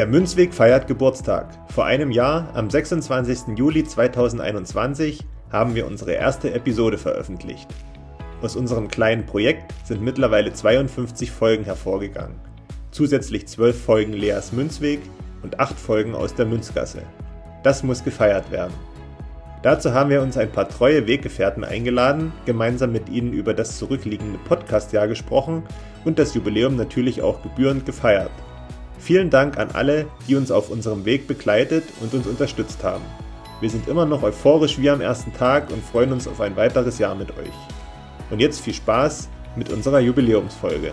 [0.00, 1.50] Der Münzweg feiert Geburtstag.
[1.74, 3.58] Vor einem Jahr, am 26.
[3.58, 7.68] Juli 2021, haben wir unsere erste Episode veröffentlicht.
[8.40, 12.36] Aus unserem kleinen Projekt sind mittlerweile 52 Folgen hervorgegangen.
[12.90, 15.00] Zusätzlich 12 Folgen Leas Münzweg
[15.42, 17.02] und 8 Folgen aus der Münzgasse.
[17.62, 18.72] Das muss gefeiert werden.
[19.62, 24.38] Dazu haben wir uns ein paar treue Weggefährten eingeladen, gemeinsam mit ihnen über das zurückliegende
[24.48, 25.62] Podcastjahr gesprochen
[26.06, 28.30] und das Jubiläum natürlich auch gebührend gefeiert.
[29.00, 33.02] Vielen Dank an alle, die uns auf unserem Weg begleitet und uns unterstützt haben.
[33.62, 36.98] Wir sind immer noch euphorisch wie am ersten Tag und freuen uns auf ein weiteres
[36.98, 37.54] Jahr mit euch.
[38.30, 40.92] Und jetzt viel Spaß mit unserer Jubiläumsfolge.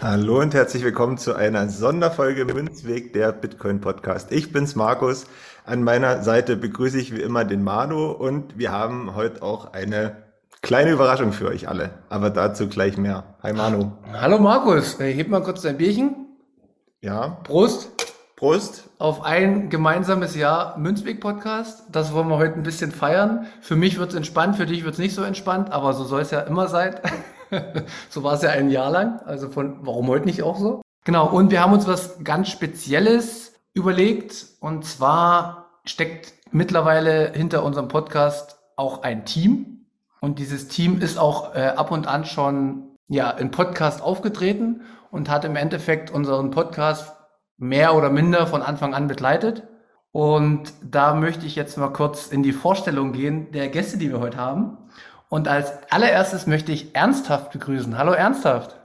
[0.00, 4.30] Hallo und herzlich willkommen zu einer Sonderfolge Münzweg, der Bitcoin Podcast.
[4.30, 5.26] Ich bin's Markus.
[5.64, 10.31] An meiner Seite begrüße ich wie immer den Manu und wir haben heute auch eine
[10.62, 13.24] Kleine Überraschung für euch alle, aber dazu gleich mehr.
[13.42, 13.90] Hi Manu.
[14.12, 16.14] Hallo Markus, äh, heb mal kurz dein Bierchen.
[17.00, 17.40] Ja.
[17.42, 17.90] Prost.
[18.36, 18.84] Prost.
[19.00, 21.86] Auf ein gemeinsames Jahr Münzweg-Podcast.
[21.90, 23.46] Das wollen wir heute ein bisschen feiern.
[23.60, 26.20] Für mich wird es entspannt, für dich wird es nicht so entspannt, aber so soll
[26.20, 26.94] es ja immer sein.
[28.08, 29.18] so war es ja ein Jahr lang.
[29.26, 30.80] Also von, warum heute nicht auch so?
[31.02, 34.46] Genau, und wir haben uns was ganz Spezielles überlegt.
[34.60, 39.71] Und zwar steckt mittlerweile hinter unserem Podcast auch ein Team.
[40.22, 45.28] Und dieses Team ist auch äh, ab und an schon ja im Podcast aufgetreten und
[45.28, 47.12] hat im Endeffekt unseren Podcast
[47.58, 49.64] mehr oder minder von Anfang an begleitet.
[50.12, 54.20] Und da möchte ich jetzt mal kurz in die Vorstellung gehen der Gäste, die wir
[54.20, 54.78] heute haben.
[55.28, 57.98] Und als allererstes möchte ich Ernsthaft begrüßen.
[57.98, 58.78] Hallo Ernsthaft.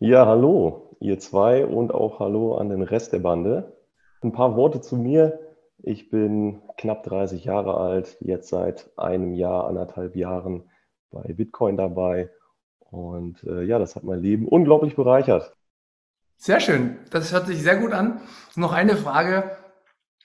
[0.00, 3.76] Ja, hallo, ihr zwei und auch hallo an den Rest der Bande.
[4.22, 5.38] Ein paar Worte zu mir.
[5.82, 10.70] Ich bin knapp 30 Jahre alt, jetzt seit einem Jahr, anderthalb Jahren
[11.10, 12.30] bei Bitcoin dabei.
[12.78, 15.56] Und äh, ja, das hat mein Leben unglaublich bereichert.
[16.36, 16.98] Sehr schön.
[17.10, 18.20] Das hört sich sehr gut an.
[18.54, 19.56] Noch eine Frage.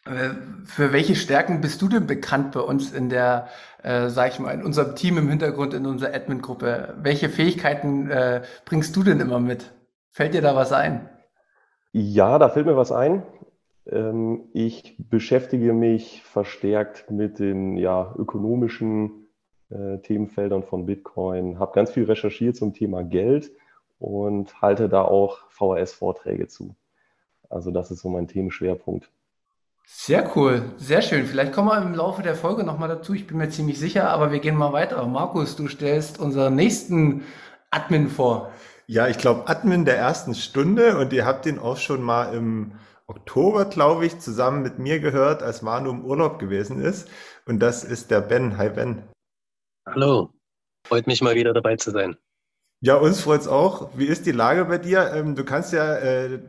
[0.05, 0.29] Äh,
[0.65, 3.47] für welche Stärken bist du denn bekannt bei uns in der,
[3.83, 6.95] äh, sag ich mal, in unserem Team im Hintergrund, in unserer Admin-Gruppe?
[7.01, 9.73] Welche Fähigkeiten äh, bringst du denn immer mit?
[10.11, 11.09] Fällt dir da was ein?
[11.93, 13.23] Ja, da fällt mir was ein.
[13.89, 19.27] Ähm, ich beschäftige mich verstärkt mit den ja, ökonomischen
[19.69, 23.51] äh, Themenfeldern von Bitcoin, habe ganz viel recherchiert zum Thema Geld
[23.99, 26.75] und halte da auch VHS-Vorträge zu.
[27.49, 29.09] Also das ist so mein Themenschwerpunkt.
[29.85, 31.25] Sehr cool, sehr schön.
[31.25, 33.13] Vielleicht kommen wir im Laufe der Folge nochmal dazu.
[33.13, 35.05] Ich bin mir ziemlich sicher, aber wir gehen mal weiter.
[35.07, 37.23] Markus, du stellst unseren nächsten
[37.71, 38.51] Admin vor.
[38.85, 42.73] Ja, ich glaube Admin der ersten Stunde und ihr habt ihn auch schon mal im
[43.07, 47.07] Oktober, glaube ich, zusammen mit mir gehört, als Manu im Urlaub gewesen ist.
[47.45, 48.57] Und das ist der Ben.
[48.57, 49.03] Hi Ben.
[49.85, 50.33] Hallo,
[50.85, 52.17] freut mich mal wieder dabei zu sein.
[52.81, 53.97] Ja, uns freut es auch.
[53.97, 55.13] Wie ist die Lage bei dir?
[55.13, 56.39] Ähm, du kannst ja äh,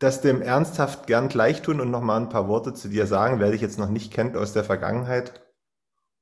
[0.00, 3.52] das dem ernsthaft gern gleich tun und nochmal ein paar Worte zu dir sagen, wer
[3.52, 5.40] dich jetzt noch nicht kennt aus der Vergangenheit.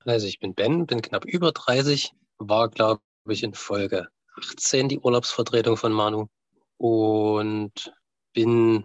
[0.05, 5.01] Also ich bin Ben, bin knapp über 30, war, glaube ich, in Folge 18 die
[5.01, 6.27] Urlaubsvertretung von Manu
[6.77, 7.93] und
[8.35, 8.85] bin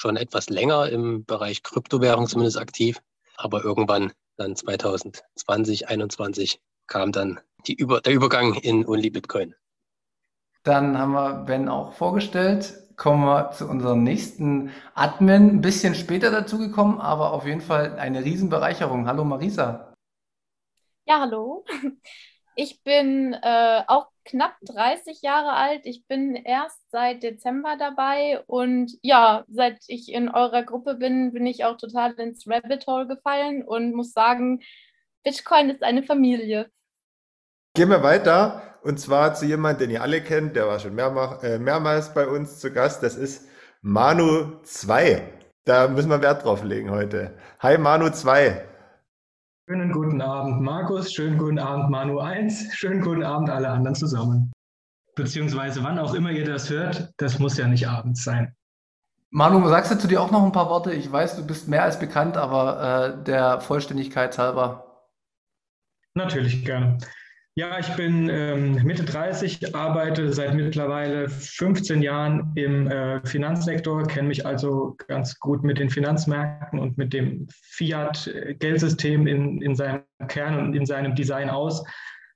[0.00, 3.00] schon etwas länger im Bereich Kryptowährung zumindest aktiv,
[3.36, 9.54] aber irgendwann dann 2020, 2021 kam dann die Über der Übergang in Only Bitcoin.
[10.62, 12.74] Dann haben wir Ben auch vorgestellt.
[12.96, 15.56] Kommen wir zu unserem nächsten Admin.
[15.56, 19.06] Ein bisschen später dazugekommen, aber auf jeden Fall eine Riesenbereicherung.
[19.06, 19.94] Hallo Marisa.
[21.06, 21.64] Ja, hallo.
[22.56, 25.82] Ich bin äh, auch knapp 30 Jahre alt.
[25.84, 31.46] Ich bin erst seit Dezember dabei und ja, seit ich in eurer Gruppe bin, bin
[31.46, 34.60] ich auch total ins Rabbit Hole gefallen und muss sagen,
[35.24, 36.70] Bitcoin ist eine Familie.
[37.74, 41.42] Gehen wir weiter und zwar zu jemandem, den ihr alle kennt, der war schon mehrmals,
[41.42, 43.02] äh, mehrmals bei uns zu Gast.
[43.02, 43.48] Das ist
[43.82, 45.22] Manu 2.
[45.64, 47.36] Da müssen wir Wert drauf legen heute.
[47.58, 48.69] Hi Manu 2.
[49.70, 51.12] Schönen guten Abend, Markus.
[51.12, 52.74] Schönen guten Abend, Manu 1.
[52.74, 54.50] Schönen guten Abend, alle anderen zusammen.
[55.14, 58.52] Beziehungsweise, wann auch immer ihr das hört, das muss ja nicht abends sein.
[59.30, 60.92] Manu, sagst du zu dir auch noch ein paar Worte?
[60.92, 65.06] Ich weiß, du bist mehr als bekannt, aber äh, der Vollständigkeit halber.
[66.14, 66.98] Natürlich gerne.
[67.56, 74.28] Ja, ich bin ähm, Mitte 30, arbeite seit mittlerweile 15 Jahren im äh, Finanzsektor, kenne
[74.28, 80.60] mich also ganz gut mit den Finanzmärkten und mit dem Fiat-Geldsystem in, in seinem Kern
[80.60, 81.84] und in seinem Design aus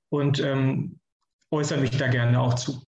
[0.09, 0.99] und ähm,
[1.53, 2.83] äußere mich da gerne auch zu.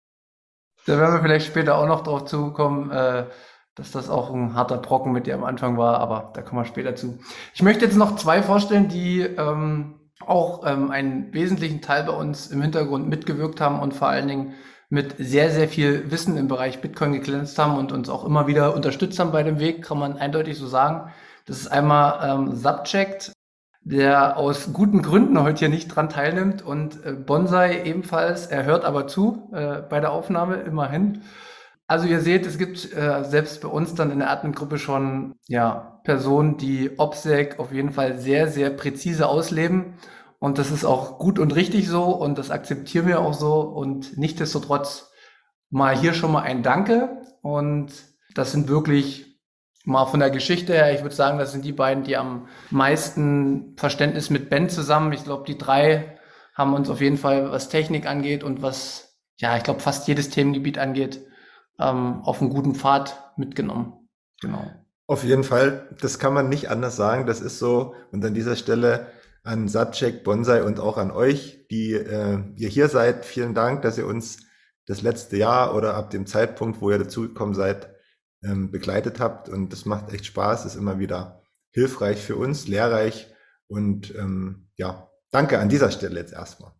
[0.86, 3.26] Da werden wir vielleicht später auch noch drauf zukommen, äh,
[3.74, 6.66] dass das auch ein harter Brocken mit dir am Anfang war, aber da kommen wir
[6.66, 7.18] später zu.
[7.52, 12.48] Ich möchte jetzt noch zwei vorstellen, die ähm, auch ähm, einen wesentlichen Teil bei uns
[12.48, 14.54] im Hintergrund mitgewirkt haben und vor allen Dingen
[14.90, 18.74] mit sehr, sehr viel Wissen im Bereich Bitcoin geglänzt haben und uns auch immer wieder
[18.74, 21.10] unterstützt haben bei dem Weg, kann man eindeutig so sagen.
[21.46, 23.32] Das ist einmal ähm, Subject,
[23.82, 28.84] der aus guten Gründen heute hier nicht dran teilnimmt und äh, Bonsai ebenfalls, er hört
[28.84, 31.22] aber zu äh, bei der Aufnahme immerhin.
[31.86, 36.00] Also ihr seht, es gibt äh, selbst bei uns dann in der Admin-Gruppe schon ja,
[36.04, 39.94] Personen, die OPSEC auf jeden Fall sehr, sehr präzise ausleben.
[40.44, 43.60] Und das ist auch gut und richtig so und das akzeptieren wir auch so.
[43.60, 45.10] Und nichtdestotrotz
[45.70, 47.22] mal hier schon mal ein Danke.
[47.40, 47.94] Und
[48.34, 49.40] das sind wirklich
[49.86, 53.74] mal von der Geschichte her, ich würde sagen, das sind die beiden, die am meisten
[53.78, 55.14] Verständnis mit Ben zusammen.
[55.14, 56.18] Ich glaube, die drei
[56.54, 60.28] haben uns auf jeden Fall, was Technik angeht und was, ja, ich glaube, fast jedes
[60.28, 61.26] Themengebiet angeht,
[61.78, 63.94] ähm, auf einen guten Pfad mitgenommen.
[64.42, 64.70] Genau.
[65.06, 67.24] Auf jeden Fall, das kann man nicht anders sagen.
[67.24, 67.94] Das ist so.
[68.12, 69.06] Und an dieser Stelle
[69.44, 73.24] an Satchek, Bonsai und auch an euch, die äh, ihr hier seid.
[73.24, 74.38] Vielen Dank, dass ihr uns
[74.86, 77.94] das letzte Jahr oder ab dem Zeitpunkt, wo ihr dazugekommen seid,
[78.42, 79.48] ähm, begleitet habt.
[79.48, 83.32] Und das macht echt Spaß, ist immer wieder hilfreich für uns, lehrreich.
[83.68, 86.72] Und ähm, ja, danke an dieser Stelle jetzt erstmal.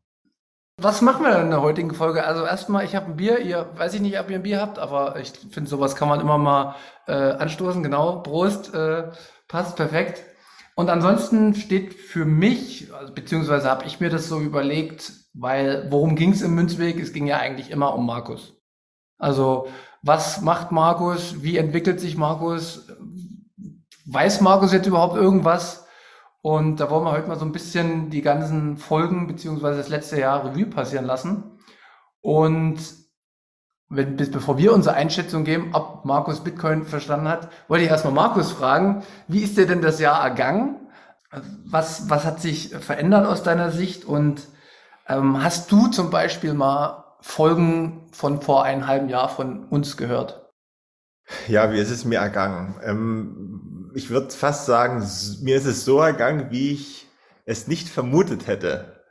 [0.80, 2.24] Was machen wir in der heutigen Folge?
[2.24, 3.38] Also erstmal, ich habe ein Bier.
[3.40, 6.20] Ihr weiß ich nicht, ob ihr ein Bier habt, aber ich finde, sowas kann man
[6.20, 6.76] immer mal
[7.06, 7.82] äh, anstoßen.
[7.82, 9.10] Genau, Prost, äh,
[9.48, 10.24] passt perfekt.
[10.76, 16.16] Und ansonsten steht für mich, also, beziehungsweise habe ich mir das so überlegt, weil worum
[16.16, 17.00] ging es im Münzweg?
[17.00, 18.54] Es ging ja eigentlich immer um Markus.
[19.18, 19.68] Also
[20.02, 21.42] was macht Markus?
[21.42, 22.88] Wie entwickelt sich Markus?
[24.06, 25.86] Weiß Markus jetzt überhaupt irgendwas?
[26.42, 30.20] Und da wollen wir heute mal so ein bisschen die ganzen Folgen beziehungsweise das letzte
[30.20, 31.58] Jahr Revue passieren lassen.
[32.20, 32.80] Und
[33.88, 38.14] wenn, bis, bevor wir unsere Einschätzung geben, ob Markus Bitcoin verstanden hat, wollte ich erstmal
[38.14, 40.76] Markus fragen, wie ist dir denn das Jahr ergangen?
[41.64, 44.04] Was, was hat sich verändert aus deiner Sicht?
[44.04, 44.42] Und
[45.08, 50.50] ähm, hast du zum Beispiel mal Folgen von vor einem halben Jahr von uns gehört?
[51.48, 52.76] Ja, wie ist es mir ergangen?
[52.84, 55.06] Ähm, ich würde fast sagen,
[55.42, 57.08] mir ist es so ergangen, wie ich
[57.46, 59.02] es nicht vermutet hätte.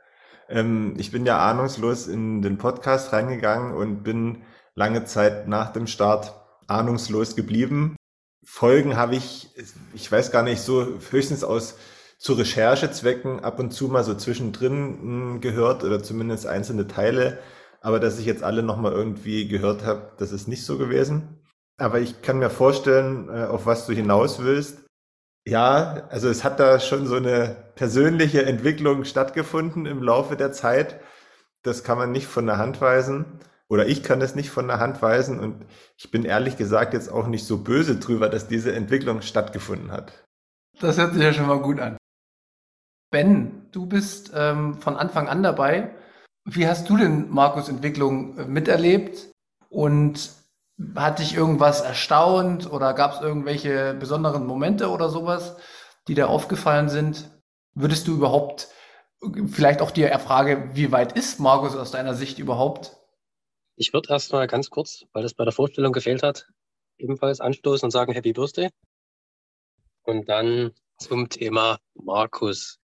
[0.48, 4.42] Ähm, ich bin ja ahnungslos in den Podcast reingegangen und bin
[4.74, 6.34] lange Zeit nach dem Start
[6.66, 7.96] ahnungslos geblieben.
[8.44, 9.50] Folgen habe ich,
[9.94, 11.76] ich weiß gar nicht, so höchstens aus
[12.18, 17.38] zu Recherchezwecken ab und zu mal so zwischendrin hm, gehört oder zumindest einzelne Teile.
[17.80, 21.40] Aber dass ich jetzt alle nochmal irgendwie gehört habe, das ist nicht so gewesen.
[21.76, 24.84] Aber ich kann mir vorstellen, äh, auf was du hinaus willst.
[25.46, 31.00] Ja, also es hat da schon so eine persönliche Entwicklung stattgefunden im Laufe der Zeit.
[31.62, 33.40] Das kann man nicht von der Hand weisen.
[33.68, 35.40] Oder ich kann es nicht von der Hand weisen.
[35.40, 35.64] Und
[35.96, 40.24] ich bin ehrlich gesagt jetzt auch nicht so böse drüber, dass diese Entwicklung stattgefunden hat.
[40.80, 41.96] Das hört sich ja schon mal gut an.
[43.10, 45.94] Ben, du bist ähm, von Anfang an dabei.
[46.44, 49.30] Wie hast du denn Markus Entwicklung äh, miterlebt?
[49.70, 50.30] Und
[50.96, 55.56] hat dich irgendwas erstaunt oder gab es irgendwelche besonderen Momente oder sowas,
[56.08, 57.30] die dir aufgefallen sind?
[57.74, 58.68] Würdest du überhaupt
[59.46, 62.96] vielleicht auch dir erfrage, wie weit ist Markus aus deiner Sicht überhaupt?
[63.76, 66.46] Ich würde erstmal ganz kurz, weil das bei der Vorstellung gefehlt hat,
[66.98, 68.70] ebenfalls anstoßen und sagen Happy Birthday.
[70.04, 72.78] Und dann zum Thema Markus.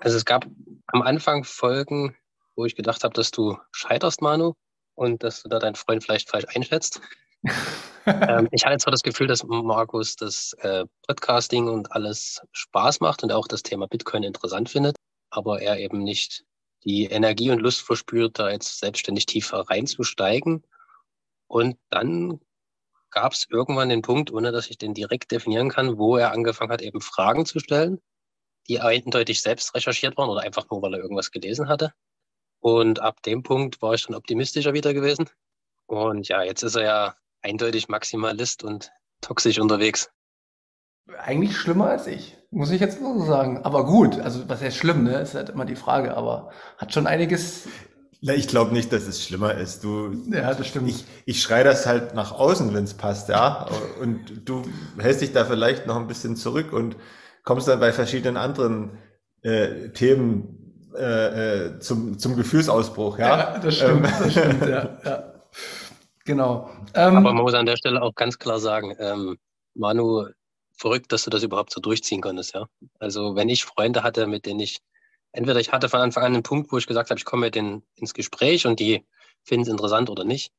[0.00, 0.46] Also es gab
[0.86, 2.16] am Anfang Folgen,
[2.56, 4.54] wo ich gedacht habe, dass du scheiterst, Manu
[4.94, 7.00] und dass du da deinen Freund vielleicht falsch einschätzt.
[8.06, 13.22] ähm, ich hatte zwar das Gefühl, dass Markus das äh, Podcasting und alles Spaß macht
[13.22, 14.96] und auch das Thema Bitcoin interessant findet,
[15.30, 16.44] aber er eben nicht
[16.84, 20.64] die Energie und Lust verspürt, da jetzt selbstständig tiefer reinzusteigen.
[21.46, 22.40] Und dann
[23.10, 26.70] gab es irgendwann den Punkt, ohne dass ich den direkt definieren kann, wo er angefangen
[26.70, 28.00] hat, eben Fragen zu stellen,
[28.68, 31.92] die eindeutig selbst recherchiert waren oder einfach nur, weil er irgendwas gelesen hatte.
[32.60, 35.30] Und ab dem Punkt war ich dann optimistischer wieder gewesen.
[35.86, 40.10] Und ja, jetzt ist er ja eindeutig Maximalist und toxisch unterwegs.
[41.16, 43.64] Eigentlich schlimmer als ich, muss ich jetzt so sagen.
[43.64, 45.20] Aber gut, also was heißt schlimm, ne?
[45.20, 47.66] Ist halt immer die Frage, aber hat schon einiges.
[48.20, 49.84] Ich glaube nicht, dass es schlimmer ist.
[49.84, 50.88] Du, ja, das stimmt.
[50.88, 53.66] Ich, ich schreie das halt nach außen, wenn es passt, ja.
[54.00, 54.62] Und du
[54.98, 56.96] hältst dich da vielleicht noch ein bisschen zurück und
[57.44, 58.98] kommst dann bei verschiedenen anderen
[59.42, 60.58] äh, Themen
[60.96, 63.18] äh, äh, zum, zum Gefühlsausbruch.
[63.18, 64.06] Ja, ja das stimmt.
[64.06, 64.12] Ähm.
[64.18, 65.34] Das stimmt ja, ja.
[66.24, 66.70] Genau.
[66.94, 69.38] Ähm, Aber man muss an der Stelle auch ganz klar sagen, ähm,
[69.74, 70.26] Manu,
[70.78, 72.54] verrückt, dass du das überhaupt so durchziehen konntest.
[72.54, 72.68] Ja?
[72.98, 74.80] Also wenn ich Freunde hatte, mit denen ich,
[75.32, 77.54] entweder ich hatte von Anfang an einen Punkt, wo ich gesagt habe, ich komme mit
[77.54, 79.04] denen ins Gespräch und die
[79.42, 80.52] finden es interessant oder nicht.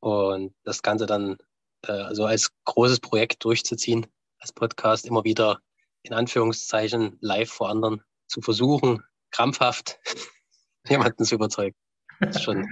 [0.00, 1.36] Und das Ganze dann
[1.82, 4.06] äh, so als großes Projekt durchzuziehen,
[4.38, 5.60] als Podcast immer wieder
[6.02, 9.98] in Anführungszeichen live vor anderen zu versuchen, krampfhaft
[10.88, 11.74] jemanden zu überzeugen.
[12.20, 12.68] Das ist schon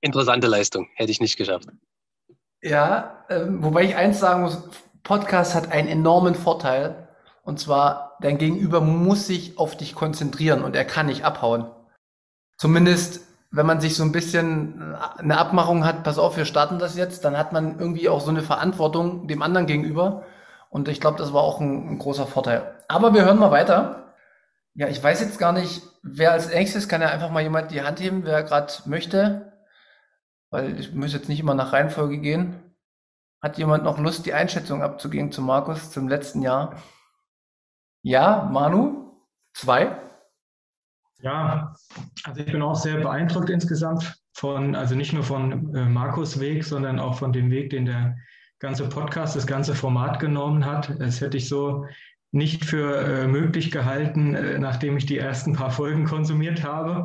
[0.00, 0.88] interessante Leistung.
[0.94, 1.68] Hätte ich nicht geschafft.
[2.62, 4.62] Ja, ähm, wobei ich eins sagen muss,
[5.06, 7.08] Podcast hat einen enormen Vorteil.
[7.44, 11.70] Und zwar, dein Gegenüber muss sich auf dich konzentrieren und er kann nicht abhauen.
[12.58, 13.20] Zumindest,
[13.52, 16.96] wenn man sich so ein bisschen äh, eine Abmachung hat, pass auf, wir starten das
[16.96, 20.24] jetzt, dann hat man irgendwie auch so eine Verantwortung dem anderen gegenüber.
[20.70, 22.74] Und ich glaube, das war auch ein, ein großer Vorteil.
[22.88, 24.12] Aber wir hören mal weiter.
[24.74, 27.82] Ja, ich weiß jetzt gar nicht, wer als nächstes kann ja einfach mal jemand die
[27.82, 29.52] Hand heben, wer gerade möchte.
[30.50, 32.65] Weil ich muss jetzt nicht immer nach Reihenfolge gehen.
[33.46, 36.82] Hat jemand noch Lust, die Einschätzung abzugeben zu Markus zum letzten Jahr?
[38.02, 39.12] Ja, Manu?
[39.54, 40.00] Zwei?
[41.20, 41.72] Ja,
[42.24, 46.64] also ich bin auch sehr beeindruckt insgesamt von, also nicht nur von äh, Markus Weg,
[46.64, 48.16] sondern auch von dem Weg, den der
[48.58, 50.92] ganze Podcast, das ganze Format genommen hat.
[50.98, 51.86] Das hätte ich so
[52.32, 57.04] nicht für äh, möglich gehalten, äh, nachdem ich die ersten paar Folgen konsumiert habe.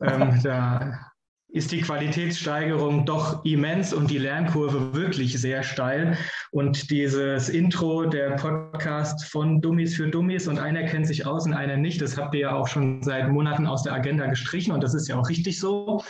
[0.00, 1.11] Ähm, da
[1.52, 6.16] ist die Qualitätssteigerung doch immens und die Lernkurve wirklich sehr steil.
[6.50, 11.52] Und dieses Intro, der Podcast von Dummies für Dummies und einer kennt sich aus und
[11.52, 14.82] einer nicht, das habt ihr ja auch schon seit Monaten aus der Agenda gestrichen und
[14.82, 16.02] das ist ja auch richtig so.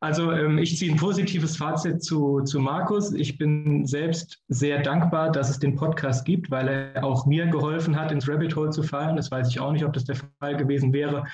[0.00, 3.12] Also ähm, ich ziehe ein positives Fazit zu, zu Markus.
[3.12, 7.98] Ich bin selbst sehr dankbar, dass es den Podcast gibt, weil er auch mir geholfen
[7.98, 9.16] hat, ins Rabbit Hole zu fallen.
[9.16, 11.24] Das weiß ich auch nicht, ob das der Fall gewesen wäre.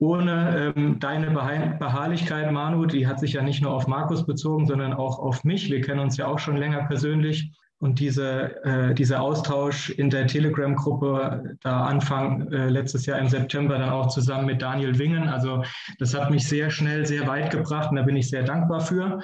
[0.00, 4.94] Ohne ähm, deine Beharrlichkeit, Manu, die hat sich ja nicht nur auf Markus bezogen, sondern
[4.94, 5.70] auch auf mich.
[5.70, 7.52] Wir kennen uns ja auch schon länger persönlich.
[7.82, 13.78] Und diese, äh, dieser Austausch in der Telegram-Gruppe, da Anfang äh, letztes Jahr im September
[13.78, 15.64] dann auch zusammen mit Daniel Wingen, also
[15.98, 19.20] das hat mich sehr schnell, sehr weit gebracht und da bin ich sehr dankbar für.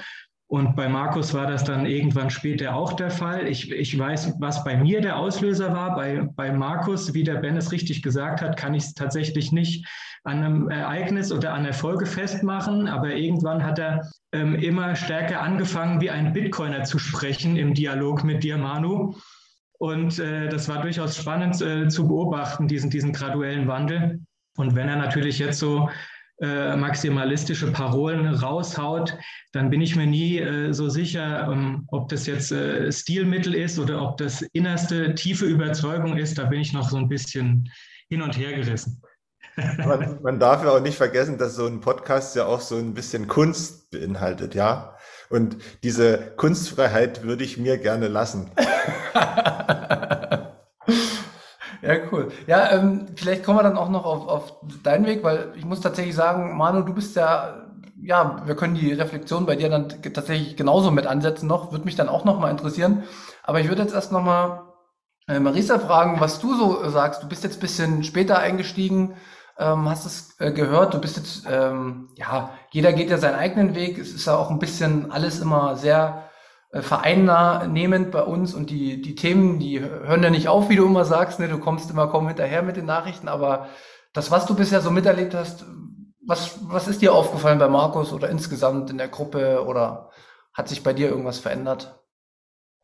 [0.48, 3.48] Und bei Markus war das dann irgendwann später auch der Fall.
[3.48, 5.96] Ich, ich weiß, was bei mir der Auslöser war.
[5.96, 9.86] Bei, bei Markus, wie der Ben es richtig gesagt hat, kann ich es tatsächlich nicht
[10.26, 16.00] an einem Ereignis oder an Erfolge festmachen, aber irgendwann hat er ähm, immer stärker angefangen,
[16.00, 19.14] wie ein Bitcoiner zu sprechen im Dialog mit dir, Manu.
[19.78, 24.20] Und äh, das war durchaus spannend äh, zu beobachten, diesen, diesen graduellen Wandel.
[24.56, 25.88] Und wenn er natürlich jetzt so
[26.40, 29.16] äh, maximalistische Parolen raushaut,
[29.52, 33.78] dann bin ich mir nie äh, so sicher, ähm, ob das jetzt äh, Stilmittel ist
[33.78, 36.36] oder ob das innerste tiefe Überzeugung ist.
[36.36, 37.70] Da bin ich noch so ein bisschen
[38.08, 39.00] hin und her gerissen.
[39.56, 42.92] Man, man, darf ja auch nicht vergessen, dass so ein Podcast ja auch so ein
[42.92, 44.96] bisschen Kunst beinhaltet, ja.
[45.30, 48.50] Und diese Kunstfreiheit würde ich mir gerne lassen.
[51.82, 52.28] ja, cool.
[52.46, 55.80] Ja, ähm, vielleicht kommen wir dann auch noch auf, auf deinen Weg, weil ich muss
[55.80, 57.66] tatsächlich sagen, Manu, du bist ja,
[57.98, 61.96] ja, wir können die Reflexion bei dir dann tatsächlich genauso mit ansetzen noch, würde mich
[61.96, 63.04] dann auch noch mal interessieren.
[63.42, 64.74] Aber ich würde jetzt erst noch mal
[65.28, 67.22] äh, Marisa fragen, was du so sagst.
[67.22, 69.16] Du bist jetzt bisschen später eingestiegen
[69.58, 70.94] ähm, hast es äh, gehört.
[70.94, 73.98] Du bist jetzt, ähm, ja, jeder geht ja seinen eigenen Weg.
[73.98, 76.24] Es ist ja auch ein bisschen alles immer sehr
[76.72, 80.86] äh, vereinnehmend bei uns und die, die Themen, die hören ja nicht auf, wie du
[80.86, 81.48] immer sagst, ne?
[81.48, 83.68] du kommst immer kaum hinterher mit den Nachrichten, aber
[84.12, 85.64] das, was du bisher so miterlebt hast,
[86.26, 90.10] was, was ist dir aufgefallen bei Markus oder insgesamt in der Gruppe oder
[90.52, 92.00] hat sich bei dir irgendwas verändert?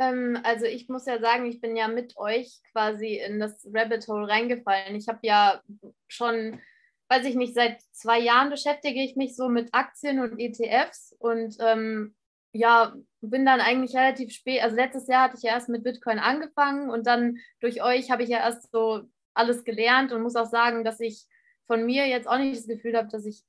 [0.03, 4.07] Ähm, also ich muss ja sagen, ich bin ja mit euch quasi in das Rabbit
[4.09, 4.97] Hole reingefallen.
[4.97, 5.63] Ich habe ja
[6.09, 6.61] schon,
[7.09, 11.57] weiß ich nicht, seit zwei Jahren beschäftige ich mich so mit Aktien und ETFs und
[11.61, 12.15] ähm,
[12.53, 16.19] ja, bin dann eigentlich relativ spät, also letztes Jahr hatte ich ja erst mit Bitcoin
[16.19, 20.51] angefangen und dann durch euch habe ich ja erst so alles gelernt und muss auch
[20.51, 21.27] sagen, dass ich
[21.73, 23.45] von mir jetzt auch nicht das Gefühl habe, dass ich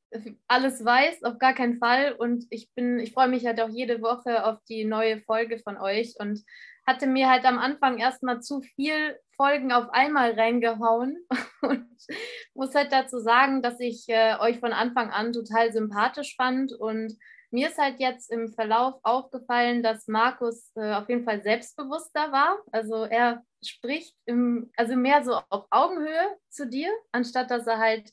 [0.47, 2.13] alles weiß, auf gar keinen Fall.
[2.13, 5.75] Und ich bin, ich freue mich halt auch jede Woche auf die neue Folge von
[5.75, 6.41] euch und
[6.87, 11.17] hatte mir halt am Anfang erstmal zu viel Folgen auf einmal reingehauen
[11.63, 11.85] und
[12.53, 17.17] muss halt dazu sagen, dass ich äh, euch von Anfang an total sympathisch fand und
[17.53, 22.57] mir ist halt jetzt im Verlauf aufgefallen, dass Markus äh, auf jeden Fall selbstbewusster war.
[22.71, 28.09] Also er spricht im, also mehr so auf Augenhöhe zu dir, anstatt dass er halt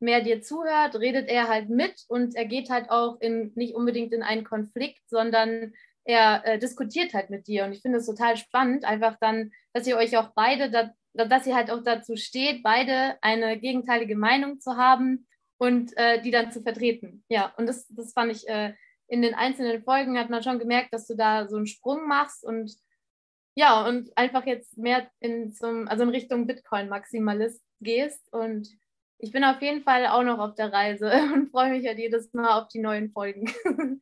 [0.00, 4.14] mehr dir zuhört, redet er halt mit und er geht halt auch in, nicht unbedingt
[4.14, 7.64] in einen Konflikt, sondern er äh, diskutiert halt mit dir.
[7.64, 11.46] Und ich finde es total spannend, einfach dann, dass ihr euch auch beide, da, dass
[11.46, 15.26] ihr halt auch dazu steht, beide eine gegenteilige Meinung zu haben
[15.58, 17.24] und äh, die dann zu vertreten.
[17.28, 18.74] Ja, und das, das fand ich äh,
[19.08, 22.44] in den einzelnen Folgen hat man schon gemerkt, dass du da so einen Sprung machst
[22.44, 22.76] und
[23.54, 28.32] ja, und einfach jetzt mehr in zum, also in Richtung Bitcoin-Maximalist gehst.
[28.32, 28.68] Und
[29.18, 32.32] ich bin auf jeden Fall auch noch auf der Reise und freue mich halt jedes
[32.32, 33.50] Mal auf die neuen Folgen.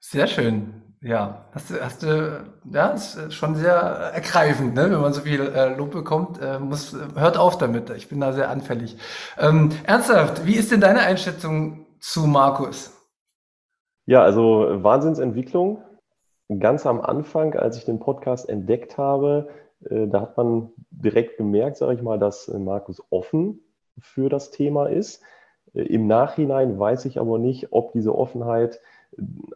[0.00, 0.82] Sehr schön.
[1.00, 4.90] Ja, hast du, hast du, ja, ist schon sehr ergreifend, ne?
[4.90, 6.40] wenn man so viel äh, Lob bekommt.
[6.42, 7.90] Äh, muss, hört auf damit.
[7.90, 8.96] Ich bin da sehr anfällig.
[9.38, 12.92] Ähm, ernsthaft, wie ist denn deine Einschätzung zu Markus?
[14.06, 15.82] Ja, also Wahnsinnsentwicklung.
[16.58, 19.50] Ganz am Anfang, als ich den Podcast entdeckt habe,
[19.88, 23.60] äh, da hat man direkt gemerkt, sage ich mal, dass äh, Markus offen
[24.00, 25.22] für das Thema ist.
[25.74, 28.80] Äh, Im Nachhinein weiß ich aber nicht, ob diese Offenheit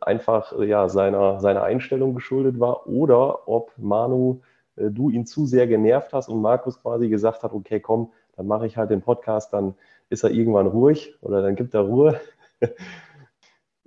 [0.01, 4.41] einfach ja, seiner, seiner Einstellung geschuldet war oder ob Manu,
[4.77, 8.67] du ihn zu sehr genervt hast und Markus quasi gesagt hat, okay, komm, dann mache
[8.67, 9.75] ich halt den Podcast, dann
[10.09, 12.21] ist er irgendwann ruhig oder dann gibt er Ruhe.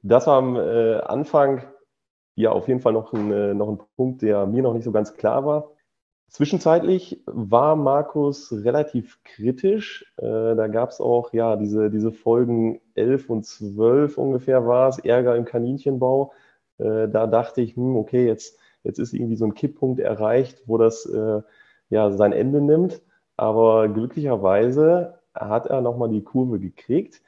[0.08, 1.64] Das war am Anfang
[2.36, 5.16] ja auf jeden Fall noch ein, noch ein Punkt, der mir noch nicht so ganz
[5.16, 5.72] klar war.
[6.28, 10.06] Zwischenzeitlich war Markus relativ kritisch.
[10.18, 15.00] Äh, da gab es auch ja diese, diese Folgen 11 und 12 ungefähr war es,
[15.00, 16.34] Ärger im Kaninchenbau.
[16.78, 20.78] Äh, da dachte ich, hm, okay, jetzt, jetzt ist irgendwie so ein Kipppunkt erreicht, wo
[20.78, 21.42] das äh,
[21.90, 23.02] ja sein Ende nimmt.
[23.38, 27.22] Aber glücklicherweise hat er nochmal die Kurve gekriegt.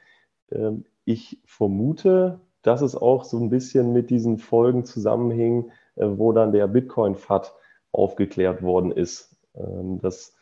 [0.50, 6.32] Ähm, ich vermute, dass es auch so ein bisschen mit diesen Folgen zusammenhing, äh, wo
[6.32, 7.54] dann der Bitcoin-FAT
[7.92, 9.36] aufgeklärt worden ist.
[9.56, 10.36] Ähm, das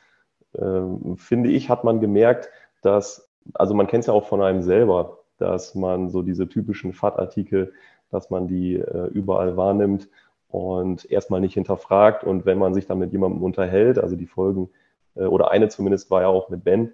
[0.58, 2.50] ähm, finde ich, hat man gemerkt,
[2.82, 6.92] dass, also man kennt es ja auch von einem selber, dass man so diese typischen
[6.92, 7.72] FAT-Artikel,
[8.10, 10.08] dass man die äh, überall wahrnimmt
[10.48, 12.24] und erstmal nicht hinterfragt.
[12.24, 14.70] Und wenn man sich dann mit jemandem unterhält, also die Folgen,
[15.14, 16.92] äh, oder eine zumindest war ja auch mit Ben,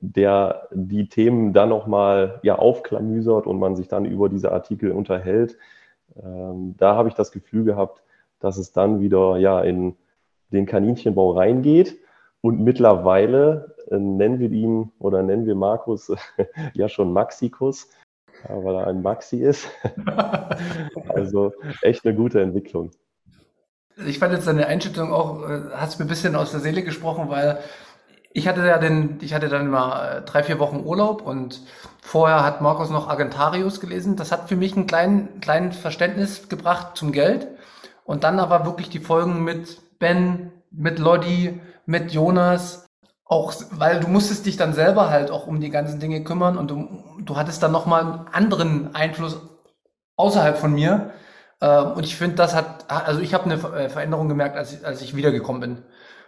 [0.00, 5.58] der die Themen dann nochmal ja, aufklamüsert und man sich dann über diese Artikel unterhält.
[6.22, 8.02] Ähm, da habe ich das Gefühl gehabt,
[8.40, 9.96] dass es dann wieder ja in
[10.52, 11.98] den Kaninchenbau reingeht.
[12.42, 16.10] Und mittlerweile äh, nennen wir ihn oder nennen wir Markus
[16.74, 17.88] ja schon Maxikus,
[18.48, 19.68] ja, weil er ein Maxi ist.
[21.08, 22.90] also echt eine gute Entwicklung.
[24.06, 27.28] Ich fand jetzt deine Einschätzung auch, äh, hast mir ein bisschen aus der Seele gesprochen,
[27.28, 27.58] weil
[28.32, 31.60] ich hatte ja den, ich hatte dann mal äh, drei, vier Wochen Urlaub und
[32.00, 34.16] vorher hat Markus noch Agentarius gelesen.
[34.16, 37.48] Das hat für mich einen kleinen, kleinen Verständnis gebracht zum Geld.
[38.10, 42.84] Und dann aber wirklich die Folgen mit Ben, mit Lodi, mit Jonas.
[43.24, 46.72] Auch, weil du musstest dich dann selber halt auch um die ganzen Dinge kümmern und
[46.72, 46.88] du,
[47.20, 49.40] du hattest dann nochmal einen anderen Einfluss
[50.16, 51.12] außerhalb von mir.
[51.60, 54.84] Ähm, und ich finde, das hat, also ich habe eine äh, Veränderung gemerkt, als ich,
[54.84, 55.82] als ich wiedergekommen bin.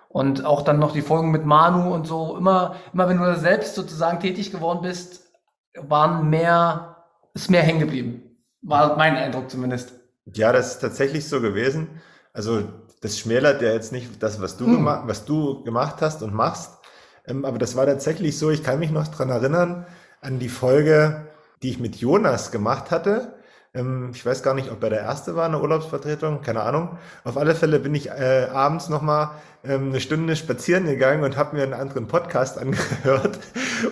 [0.09, 2.37] Und auch dann noch die Folgen mit Manu und so.
[2.37, 5.33] Immer, immer wenn du selbst sozusagen tätig geworden bist,
[5.77, 6.99] waren mehr,
[7.35, 8.23] ist mehr hängen geblieben.
[8.61, 10.02] War mein Eindruck zumindest.
[10.27, 12.01] Ja, das ist tatsächlich so gewesen.
[12.33, 12.63] Also
[13.01, 14.75] das schmälert ja jetzt nicht das, was du, hm.
[14.75, 16.79] gemacht, was du gemacht hast und machst.
[17.27, 19.87] Ähm, aber das war tatsächlich so, ich kann mich noch dran erinnern,
[20.21, 21.27] an die Folge,
[21.63, 23.35] die ich mit Jonas gemacht hatte.
[23.75, 26.99] Ähm, ich weiß gar nicht, ob er der Erste war, eine Urlaubsvertretung, keine Ahnung.
[27.25, 29.31] Auf alle Fälle bin ich äh, abends nochmal
[29.65, 33.39] ähm, eine Stunde spazieren gegangen und habe mir einen anderen Podcast angehört,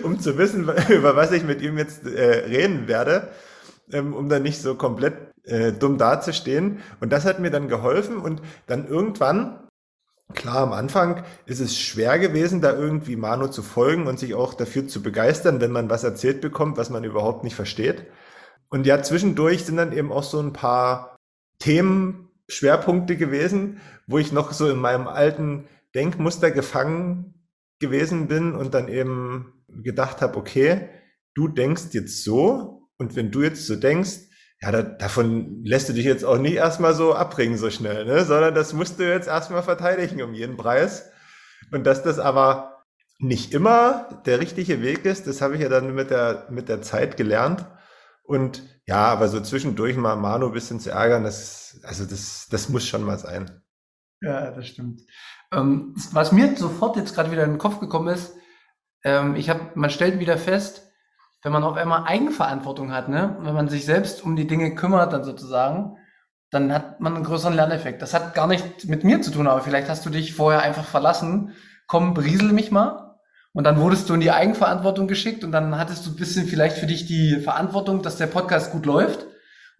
[0.03, 3.29] um zu wissen, über was ich mit ihm jetzt äh, reden werde
[3.93, 6.79] ähm, um dann nicht so komplett äh, dumm dazustehen.
[6.99, 9.67] Und das hat mir dann geholfen und dann irgendwann,
[10.33, 14.53] klar, am Anfang ist es schwer gewesen, da irgendwie Manu zu folgen und sich auch
[14.53, 18.05] dafür zu begeistern, wenn man was erzählt bekommt, was man überhaupt nicht versteht.
[18.69, 21.17] Und ja, zwischendurch sind dann eben auch so ein paar
[21.59, 27.33] Themen, Schwerpunkte gewesen, wo ich noch so in meinem alten Denkmuster gefangen
[27.79, 30.89] gewesen bin und dann eben gedacht habe, okay,
[31.33, 34.30] du denkst jetzt so und wenn du jetzt so denkst,
[34.61, 38.23] ja, da, davon lässt du dich jetzt auch nicht erstmal so abbringen so schnell, ne?
[38.25, 41.09] sondern das musst du jetzt erstmal verteidigen um jeden Preis.
[41.71, 42.83] Und dass das aber
[43.17, 46.81] nicht immer der richtige Weg ist, das habe ich ja dann mit der, mit der
[46.81, 47.65] Zeit gelernt.
[48.23, 52.69] Und ja, aber so zwischendurch mal Manu ein bisschen zu ärgern, das, also das, das
[52.69, 53.61] muss schon mal sein.
[54.21, 55.01] Ja, das stimmt.
[55.51, 58.33] Ähm, was mir sofort jetzt gerade wieder in den Kopf gekommen ist,
[59.03, 60.90] ähm, ich habe, man stellt wieder fest,
[61.43, 63.37] wenn man auf einmal Eigenverantwortung hat, ne?
[63.41, 65.97] wenn man sich selbst um die Dinge kümmert, dann sozusagen,
[66.51, 68.01] dann hat man einen größeren Lerneffekt.
[68.01, 70.85] Das hat gar nicht mit mir zu tun, aber vielleicht hast du dich vorher einfach
[70.85, 71.53] verlassen.
[71.87, 73.17] Komm, briesel mich mal.
[73.53, 76.77] Und dann wurdest du in die Eigenverantwortung geschickt und dann hattest du ein bisschen vielleicht
[76.77, 79.25] für dich die Verantwortung, dass der Podcast gut läuft.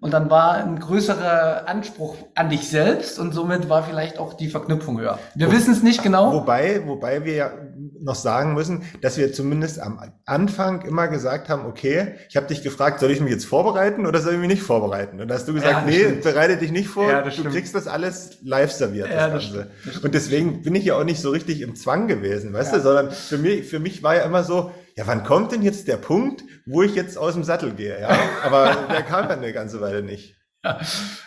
[0.01, 4.49] Und dann war ein größerer Anspruch an dich selbst und somit war vielleicht auch die
[4.49, 5.19] Verknüpfung höher.
[5.35, 6.33] Wir wissen es nicht genau.
[6.33, 7.51] Wobei, wobei wir ja
[7.99, 12.63] noch sagen müssen, dass wir zumindest am Anfang immer gesagt haben, okay, ich habe dich
[12.63, 15.19] gefragt, soll ich mich jetzt vorbereiten oder soll ich mich nicht vorbereiten?
[15.19, 16.23] Und da hast du gesagt, ja, nee, stimmt.
[16.23, 17.51] bereite dich nicht vor, ja, du stimmt.
[17.51, 19.71] kriegst das alles live serviert, ja, das Ganze.
[19.85, 22.81] Das und deswegen bin ich ja auch nicht so richtig im Zwang gewesen, weißt du,
[22.81, 25.97] sondern für mich, für mich war ja immer so, ja, wann kommt denn jetzt der
[25.97, 27.99] Punkt, wo ich jetzt aus dem Sattel gehe?
[27.99, 30.35] Ja, aber der kam dann eine ganze Weile nicht.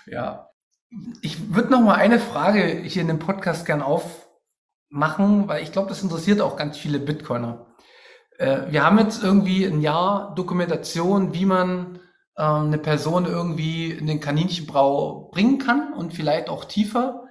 [0.07, 0.51] Ja.
[1.23, 3.83] Ich würde noch mal eine Frage hier in dem Podcast gern
[4.95, 7.67] aufmachen, weil ich glaube, das interessiert auch ganz viele Bitcoiner.
[8.39, 11.99] Äh, wir haben jetzt irgendwie ein Jahr Dokumentation, wie man
[12.39, 17.25] ähm, eine Person irgendwie in den Kaninchenbrau bringen kann und vielleicht auch tiefer.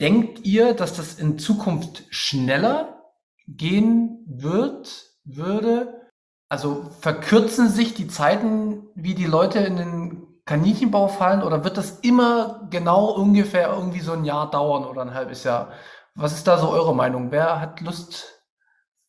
[0.00, 3.02] Denkt ihr, dass das in Zukunft schneller
[3.48, 6.02] gehen wird, würde?
[6.50, 12.00] Also verkürzen sich die Zeiten, wie die Leute in den Kaninchenbau fallen, oder wird das
[12.00, 15.72] immer genau ungefähr irgendwie so ein Jahr dauern oder ein halbes Jahr?
[16.20, 17.30] Was ist da so eure Meinung?
[17.30, 18.42] Wer hat Lust,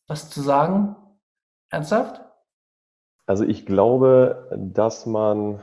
[0.06, 0.94] was zu sagen?
[1.68, 2.20] Ernsthaft?
[3.26, 5.58] Also ich glaube, dass man,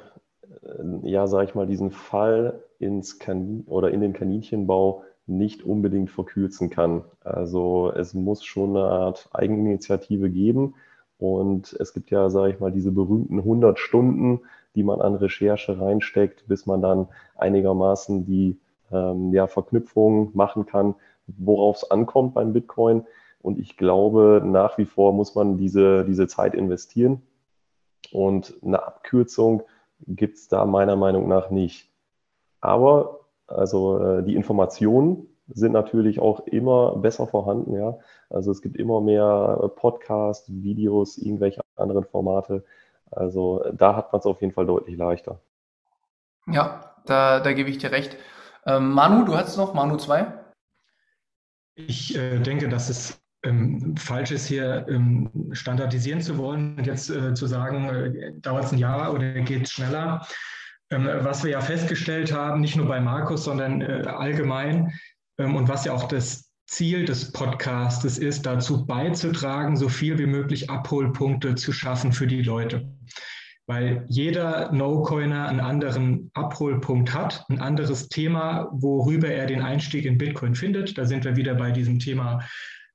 [0.62, 6.12] äh, ja, sag ich mal, diesen Fall ins Kanin oder in den Kaninchenbau nicht unbedingt
[6.12, 7.06] verkürzen kann.
[7.22, 10.76] Also es muss schon eine Art Eigeninitiative geben.
[11.18, 14.42] Und es gibt ja, sage ich mal, diese berühmten 100 Stunden,
[14.76, 17.08] die man an Recherche reinsteckt, bis man dann
[17.38, 18.60] einigermaßen die
[18.92, 20.96] ähm, ja, Verknüpfung machen kann,
[21.28, 23.06] worauf es ankommt beim Bitcoin.
[23.42, 27.22] Und ich glaube, nach wie vor muss man diese, diese Zeit investieren.
[28.12, 29.64] Und eine Abkürzung
[30.06, 31.90] gibt es da meiner Meinung nach nicht.
[32.62, 37.98] Aber also äh, die Informationen sind natürlich auch immer besser vorhanden, ja.
[38.30, 42.66] Also es gibt immer mehr Podcasts, Videos, irgendwelche anderen Formate.
[43.12, 45.40] Also da hat man es auf jeden Fall deutlich leichter.
[46.48, 48.18] Ja, da, da gebe ich dir recht.
[48.66, 50.28] Ähm, Manu, du hast noch Manu 2?
[51.80, 57.10] Ich äh, denke, dass es ähm, falsch ist, hier ähm, standardisieren zu wollen und jetzt
[57.12, 60.26] äh, zu sagen, äh, dauert es ein Jahr oder geht es schneller.
[60.90, 64.92] Ähm, was wir ja festgestellt haben, nicht nur bei Markus, sondern äh, allgemein
[65.38, 70.26] ähm, und was ja auch das Ziel des Podcastes ist, dazu beizutragen, so viel wie
[70.26, 72.92] möglich Abholpunkte zu schaffen für die Leute.
[73.68, 80.18] Weil jeder No-Coiner einen anderen Abholpunkt hat, ein anderes Thema, worüber er den Einstieg in
[80.18, 80.98] Bitcoin findet.
[80.98, 82.40] Da sind wir wieder bei diesem Thema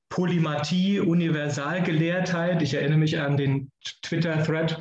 [0.09, 2.61] Polymathie, Universalgelehrtheit.
[2.61, 3.71] Ich erinnere mich an den
[4.03, 4.79] Twitter-Thread.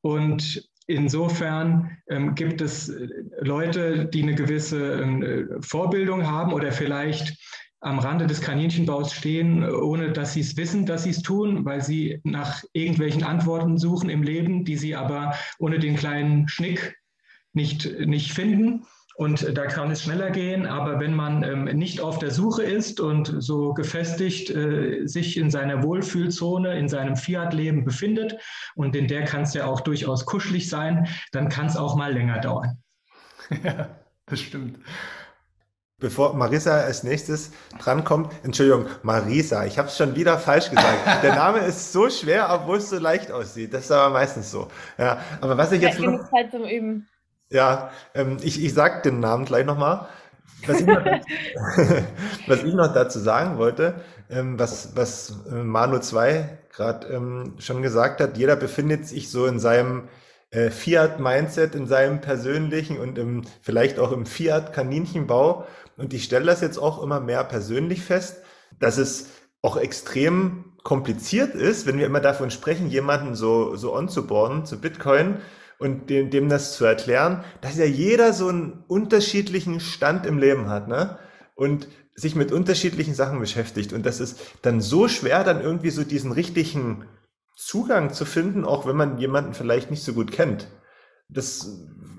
[0.00, 3.08] Und insofern ähm, gibt es äh,
[3.40, 7.36] Leute, die eine gewisse äh, Vorbildung haben oder vielleicht
[7.82, 11.82] am Rande des Kaninchenbaus stehen, ohne dass sie es wissen, dass sie es tun, weil
[11.82, 16.96] sie nach irgendwelchen Antworten suchen im Leben, die sie aber ohne den kleinen Schnick
[17.52, 18.86] nicht, nicht finden.
[19.16, 22.98] Und da kann es schneller gehen, aber wenn man ähm, nicht auf der Suche ist
[22.98, 28.36] und so gefestigt äh, sich in seiner Wohlfühlzone, in seinem Fiat-Leben befindet,
[28.74, 32.12] und in der kann es ja auch durchaus kuschelig sein, dann kann es auch mal
[32.12, 32.78] länger dauern.
[33.62, 33.90] Ja,
[34.26, 34.78] das stimmt.
[36.02, 40.98] Bevor Marisa als nächstes drankommt, Entschuldigung, Marisa, ich habe es schon wieder falsch gesagt.
[41.22, 43.72] Der Name ist so schwer, obwohl es so leicht aussieht.
[43.72, 44.66] Das ist aber meistens so.
[44.98, 47.06] Ja, aber was ich jetzt noch, Zeit zum Üben.
[47.50, 50.08] ja, ähm, ich, ich sag den Namen gleich nochmal.
[50.66, 51.04] Was, ich noch-
[52.48, 53.94] was ich noch dazu sagen wollte,
[54.28, 59.46] ähm, was, was äh, Manu 2 gerade ähm, schon gesagt hat, jeder befindet sich so
[59.46, 60.08] in seinem
[60.50, 65.66] äh, Fiat-Mindset, in seinem persönlichen und im, vielleicht auch im Fiat-Kaninchenbau.
[65.96, 68.42] Und ich stelle das jetzt auch immer mehr persönlich fest,
[68.78, 69.28] dass es
[69.62, 75.36] auch extrem kompliziert ist, wenn wir immer davon sprechen, jemanden so, so onzuboarden zu Bitcoin
[75.78, 80.68] und dem, dem das zu erklären, dass ja jeder so einen unterschiedlichen Stand im Leben
[80.68, 81.18] hat, ne?
[81.54, 83.92] Und sich mit unterschiedlichen Sachen beschäftigt.
[83.92, 87.06] Und das ist dann so schwer, dann irgendwie so diesen richtigen
[87.56, 90.68] Zugang zu finden, auch wenn man jemanden vielleicht nicht so gut kennt.
[91.28, 91.66] Das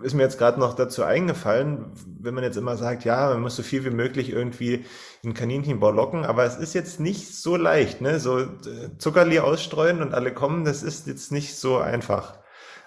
[0.02, 3.56] ist mir jetzt gerade noch dazu eingefallen, wenn man jetzt immer sagt, ja, man muss
[3.56, 4.86] so viel wie möglich irgendwie
[5.22, 8.20] in Kaninchenbau locken, aber es ist jetzt nicht so leicht, ne?
[8.20, 12.39] So äh, Zuckerli ausstreuen und alle kommen, das ist jetzt nicht so einfach.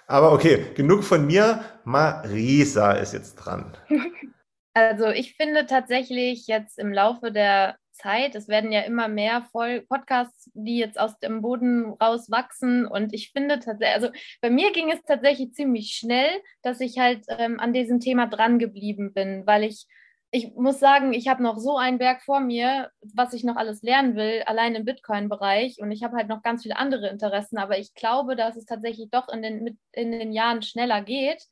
[0.07, 1.63] Aber okay, genug von mir.
[1.83, 3.77] Marisa ist jetzt dran.
[4.77, 9.81] Also ich finde tatsächlich jetzt im Laufe der Zeit, es werden ja immer mehr Voll
[9.81, 12.85] Podcasts, die jetzt aus dem Boden rauswachsen.
[12.85, 14.09] Und ich finde tatsächlich, also
[14.41, 16.29] bei mir ging es tatsächlich ziemlich schnell,
[16.61, 19.87] dass ich halt ähm, an diesem Thema dran geblieben bin, weil ich,
[20.31, 23.81] ich muss sagen, ich habe noch so ein Werk vor mir, was ich noch alles
[23.81, 25.79] lernen will, allein im Bitcoin-Bereich.
[25.79, 29.09] Und ich habe halt noch ganz viele andere Interessen, aber ich glaube, dass es tatsächlich
[29.09, 31.43] doch in den, in den Jahren schneller geht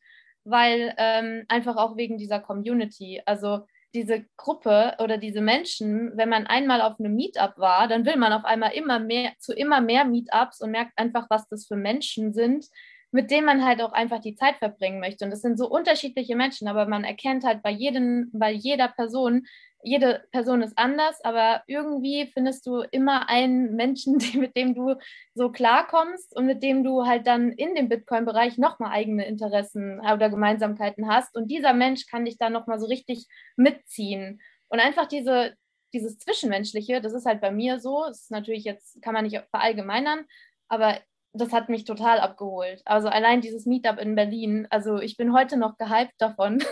[0.46, 3.22] weil ähm, einfach auch wegen dieser Community.
[3.26, 8.18] Also diese Gruppe oder diese Menschen, wenn man einmal auf einem Meetup war, dann will
[8.18, 11.78] man auf einmal immer mehr zu immer mehr Meetups und merkt einfach, was das für
[11.78, 12.66] Menschen sind,
[13.12, 15.24] mit denen man halt auch einfach die Zeit verbringen möchte.
[15.24, 19.48] Und das sind so unterschiedliche Menschen, aber man erkennt halt bei jedem, bei jeder Person,
[19.86, 24.96] jede Person ist anders, aber irgendwie findest du immer einen Menschen, mit dem du
[25.36, 30.30] so klarkommst und mit dem du halt dann in dem Bitcoin-Bereich nochmal eigene Interessen oder
[30.30, 31.36] Gemeinsamkeiten hast.
[31.36, 34.42] Und dieser Mensch kann dich dann nochmal so richtig mitziehen.
[34.70, 35.54] Und einfach diese,
[35.94, 39.40] dieses Zwischenmenschliche, das ist halt bei mir so, das ist natürlich jetzt, kann man nicht
[39.52, 40.26] verallgemeinern,
[40.68, 40.98] aber
[41.34, 42.82] das hat mich total abgeholt.
[42.86, 46.64] Also allein dieses Meetup in Berlin, also ich bin heute noch gehypt davon.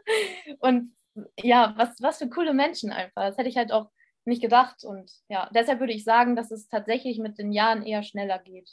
[0.60, 0.94] und
[1.40, 3.22] ja, was, was für coole Menschen einfach.
[3.22, 3.90] Das hätte ich halt auch
[4.24, 4.84] nicht gedacht.
[4.84, 8.70] Und ja, deshalb würde ich sagen, dass es tatsächlich mit den Jahren eher schneller geht.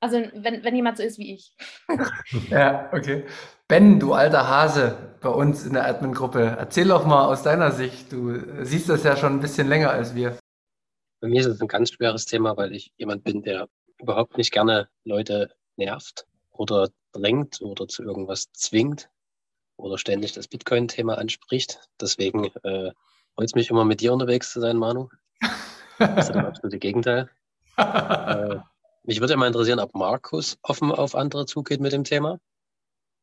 [0.00, 1.54] Also wenn, wenn jemand so ist wie ich.
[2.50, 3.26] ja, okay.
[3.68, 8.10] Ben, du alter Hase bei uns in der Admin-Gruppe, erzähl doch mal aus deiner Sicht.
[8.10, 10.38] Du siehst das ja schon ein bisschen länger als wir.
[11.20, 14.52] Bei mir ist es ein ganz schweres Thema, weil ich jemand bin, der überhaupt nicht
[14.52, 19.10] gerne Leute nervt oder drängt oder zu irgendwas zwingt
[19.80, 21.80] oder ständig das Bitcoin-Thema anspricht.
[22.00, 22.92] Deswegen äh,
[23.34, 25.08] freut es mich immer mit dir unterwegs zu sein, Manu.
[25.98, 27.28] Das ist das absolute Gegenteil.
[27.76, 28.56] äh,
[29.04, 32.38] mich würde ja mal interessieren, ob Markus offen auf andere zugeht mit dem Thema.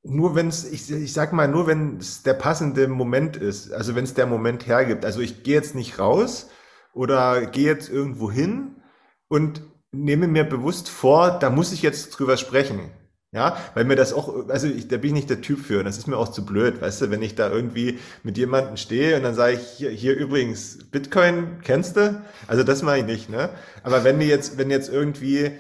[0.03, 3.95] Nur wenn es, ich, ich sag mal, nur wenn es der passende Moment ist, also
[3.95, 5.05] wenn es der Moment hergibt.
[5.05, 6.49] Also ich gehe jetzt nicht raus
[6.93, 8.81] oder gehe jetzt irgendwo hin
[9.27, 12.91] und nehme mir bewusst vor, da muss ich jetzt drüber sprechen.
[13.37, 15.85] Ja, weil mir das auch, also ich, da bin ich nicht der Typ für und
[15.85, 19.15] das ist mir auch zu blöd, weißt du, wenn ich da irgendwie mit jemandem stehe
[19.15, 22.19] und dann sage ich, hier, hier übrigens, Bitcoin kennst du?
[22.47, 23.51] Also das mache ich nicht, ne?
[23.83, 25.51] Aber wenn die jetzt, wenn jetzt irgendwie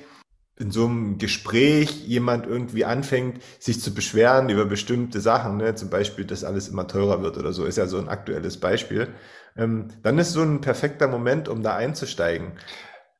[0.57, 5.75] in so einem Gespräch jemand irgendwie anfängt, sich zu beschweren über bestimmte Sachen, ne?
[5.75, 9.09] zum Beispiel, dass alles immer teurer wird oder so, ist ja so ein aktuelles Beispiel,
[9.55, 12.53] ähm, dann ist so ein perfekter Moment, um da einzusteigen.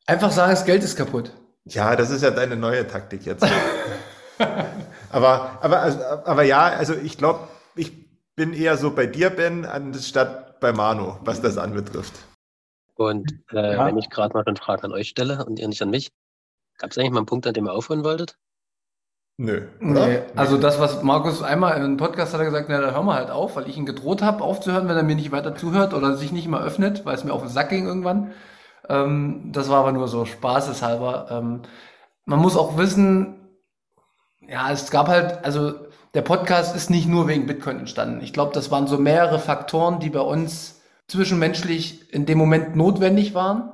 [0.07, 1.31] Einfach sagen, das Geld ist kaputt.
[1.65, 3.45] Ja, das ist ja deine neue Taktik jetzt.
[5.12, 7.91] aber, aber, also, aber ja, also ich glaube, ich
[8.36, 12.13] bin eher so bei dir, Ben, anstatt bei Manu, was das anbetrifft.
[12.95, 13.86] Und äh, ja.
[13.86, 16.12] wenn ich gerade mal eine Frage an euch stelle und ihr nicht an mich,
[16.78, 18.38] gab es eigentlich mal einen Punkt, an dem ihr aufhören wolltet?
[19.39, 19.67] Nö.
[19.82, 20.08] Oder?
[20.08, 20.21] Nee.
[20.36, 23.13] Also das, was Markus einmal in einem Podcast hat er gesagt, na, da hören wir
[23.13, 26.15] halt auf, weil ich ihn gedroht habe, aufzuhören, wenn er mir nicht weiter zuhört oder
[26.17, 28.32] sich nicht mal öffnet, weil es mir auf den Sack ging irgendwann.
[28.89, 31.28] Ähm, das war aber nur so spaßeshalber.
[31.30, 31.62] Ähm,
[32.26, 33.46] man muss auch wissen,
[34.47, 35.73] ja, es gab halt, also
[36.13, 38.21] der Podcast ist nicht nur wegen Bitcoin entstanden.
[38.21, 43.33] Ich glaube, das waren so mehrere Faktoren, die bei uns zwischenmenschlich in dem Moment notwendig
[43.33, 43.71] waren.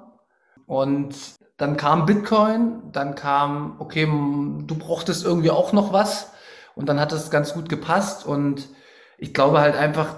[0.65, 1.15] Und
[1.57, 6.31] dann kam Bitcoin, dann kam, okay, du brauchtest irgendwie auch noch was.
[6.75, 8.25] Und dann hat es ganz gut gepasst.
[8.25, 8.67] Und
[9.17, 10.15] ich glaube halt einfach,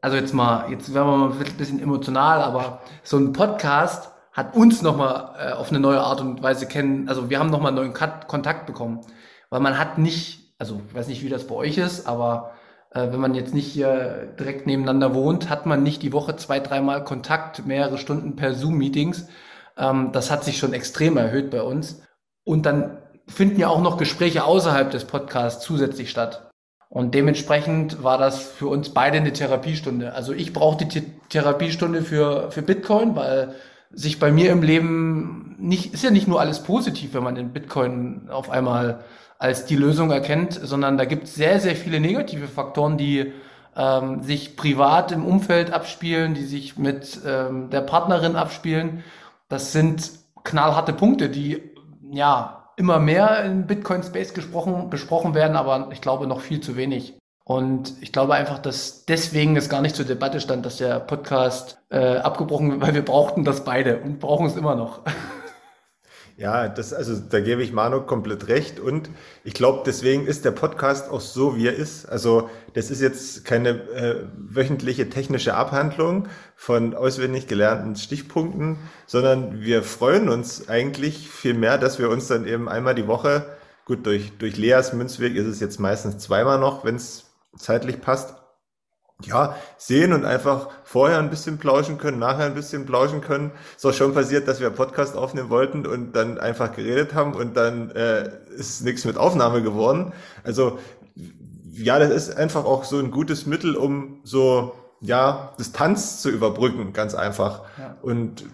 [0.00, 4.54] also jetzt mal, jetzt werden wir mal ein bisschen emotional, aber so ein Podcast hat
[4.54, 7.92] uns nochmal äh, auf eine neue Art und Weise kennen, also wir haben nochmal einen
[7.92, 9.00] neuen Kontakt bekommen,
[9.50, 12.52] weil man hat nicht, also ich weiß nicht, wie das bei euch ist, aber
[12.90, 16.60] äh, wenn man jetzt nicht hier direkt nebeneinander wohnt, hat man nicht die Woche zwei,
[16.60, 19.28] dreimal Kontakt, mehrere Stunden per Zoom-Meetings.
[19.76, 22.02] Ähm, das hat sich schon extrem erhöht bei uns.
[22.44, 26.50] Und dann finden ja auch noch Gespräche außerhalb des Podcasts zusätzlich statt.
[26.88, 30.12] Und dementsprechend war das für uns beide eine Therapiestunde.
[30.12, 33.54] Also ich brauchte die Therapiestunde für, für Bitcoin, weil
[33.92, 37.52] sich bei mir im Leben nicht, ist ja nicht nur alles positiv, wenn man den
[37.52, 39.04] Bitcoin auf einmal
[39.40, 43.32] als die Lösung erkennt, sondern da gibt es sehr, sehr viele negative Faktoren, die
[43.74, 49.02] ähm, sich privat im Umfeld abspielen, die sich mit ähm, der Partnerin abspielen.
[49.48, 50.10] Das sind
[50.44, 51.62] knallharte Punkte, die
[52.12, 57.14] ja immer mehr im Bitcoin-Space gesprochen, besprochen werden, aber ich glaube noch viel zu wenig.
[57.42, 61.78] Und ich glaube einfach, dass deswegen es gar nicht zur Debatte stand, dass der Podcast
[61.88, 65.00] äh, abgebrochen wird, weil wir brauchten das beide und brauchen es immer noch.
[66.40, 68.80] Ja, das, also da gebe ich Manu komplett recht.
[68.80, 69.10] Und
[69.44, 72.06] ich glaube, deswegen ist der Podcast auch so, wie er ist.
[72.08, 79.82] Also das ist jetzt keine äh, wöchentliche technische Abhandlung von auswendig gelernten Stichpunkten, sondern wir
[79.82, 83.44] freuen uns eigentlich viel mehr, dass wir uns dann eben einmal die Woche,
[83.84, 87.26] gut, durch, durch Leas Münzweg ist es jetzt meistens zweimal noch, wenn es
[87.58, 88.39] zeitlich passt,
[89.26, 93.52] ja, sehen und einfach vorher ein bisschen plauschen können, nachher ein bisschen plauschen können.
[93.76, 97.56] Ist auch schon passiert, dass wir Podcast aufnehmen wollten und dann einfach geredet haben und
[97.56, 100.12] dann äh, ist nichts mit Aufnahme geworden.
[100.44, 100.78] Also
[101.72, 106.92] ja, das ist einfach auch so ein gutes Mittel, um so ja Distanz zu überbrücken,
[106.92, 107.62] ganz einfach.
[107.78, 107.96] Ja.
[108.02, 108.44] Und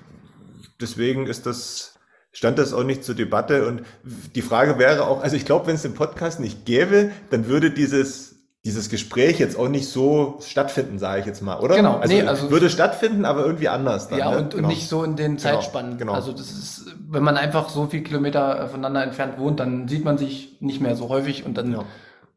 [0.81, 1.97] deswegen ist das
[2.37, 5.77] stand das auch nicht zur Debatte und die Frage wäre auch, also ich glaube, wenn
[5.77, 8.36] es den Podcast nicht gäbe, dann würde dieses
[8.67, 11.77] dieses Gespräch jetzt auch nicht so stattfinden, sage ich jetzt mal, oder?
[11.77, 14.09] Genau, also, nee, also würde stattfinden, aber irgendwie anders.
[14.09, 14.39] Dann, ja, ne?
[14.39, 14.65] und, genau.
[14.65, 15.99] und nicht so in den genau, Zeitspannen.
[15.99, 16.15] Genau, genau.
[16.15, 20.19] Also das ist, wenn man einfach so viel Kilometer voneinander entfernt wohnt, dann sieht man
[20.19, 21.85] sich nicht mehr so häufig und dann, ja,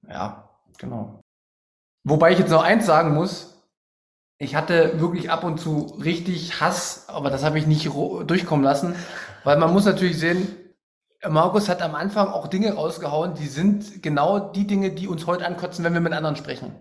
[0.07, 1.19] ja genau.
[2.03, 3.63] Wobei ich jetzt noch eins sagen muss,
[4.37, 8.93] ich hatte wirklich ab und zu richtig Hass, aber das habe ich nicht durchkommen lassen,
[9.43, 10.47] weil man muss natürlich sehen,
[11.27, 15.45] Markus hat am Anfang auch Dinge rausgehauen, die sind genau die Dinge, die uns heute
[15.45, 16.75] ankotzen, wenn wir mit anderen sprechen.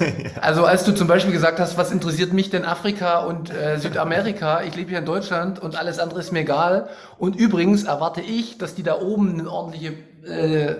[0.40, 4.62] Also als du zum Beispiel gesagt hast, was interessiert mich denn Afrika und äh, Südamerika?
[4.62, 6.88] Ich lebe hier in Deutschland und alles andere ist mir egal.
[7.18, 10.76] Und übrigens erwarte ich, dass die da oben eine ordentliche, äh,